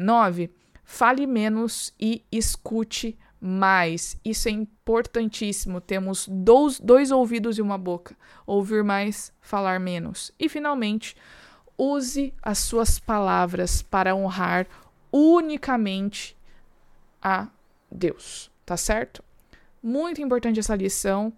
9. 0.00 0.44
É, 0.44 0.50
fale 0.84 1.26
menos 1.26 1.92
e 1.98 2.22
escute 2.30 3.18
mais. 3.40 4.16
Isso 4.24 4.46
é 4.46 4.52
importantíssimo. 4.52 5.80
Temos 5.80 6.28
dois, 6.30 6.78
dois 6.78 7.10
ouvidos 7.10 7.58
e 7.58 7.62
uma 7.62 7.76
boca. 7.76 8.16
Ouvir 8.46 8.84
mais, 8.84 9.32
falar 9.40 9.80
menos. 9.80 10.30
E, 10.38 10.48
finalmente, 10.48 11.16
use 11.76 12.32
as 12.40 12.58
suas 12.58 13.00
palavras 13.00 13.82
para 13.82 14.14
honrar 14.14 14.68
unicamente 15.12 16.37
a 17.22 17.48
Deus, 17.90 18.50
tá 18.64 18.76
certo? 18.76 19.22
Muito 19.82 20.20
importante 20.20 20.60
essa 20.60 20.74
lição, 20.74 21.32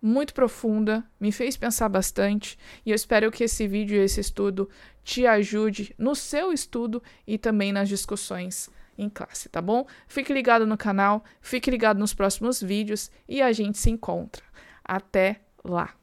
muito 0.00 0.34
profunda, 0.34 1.04
me 1.18 1.32
fez 1.32 1.56
pensar 1.56 1.88
bastante 1.88 2.58
e 2.84 2.90
eu 2.90 2.94
espero 2.94 3.30
que 3.30 3.44
esse 3.44 3.66
vídeo 3.66 3.96
e 3.96 4.04
esse 4.04 4.20
estudo 4.20 4.68
te 5.02 5.26
ajude 5.26 5.94
no 5.98 6.14
seu 6.14 6.52
estudo 6.52 7.02
e 7.26 7.38
também 7.38 7.72
nas 7.72 7.88
discussões 7.88 8.70
em 8.98 9.08
classe, 9.08 9.48
tá 9.48 9.60
bom? 9.60 9.86
Fique 10.06 10.32
ligado 10.32 10.66
no 10.66 10.76
canal, 10.76 11.24
fique 11.40 11.70
ligado 11.70 11.98
nos 11.98 12.14
próximos 12.14 12.62
vídeos 12.62 13.10
e 13.28 13.42
a 13.42 13.52
gente 13.52 13.78
se 13.78 13.90
encontra. 13.90 14.42
Até 14.84 15.40
lá! 15.64 15.94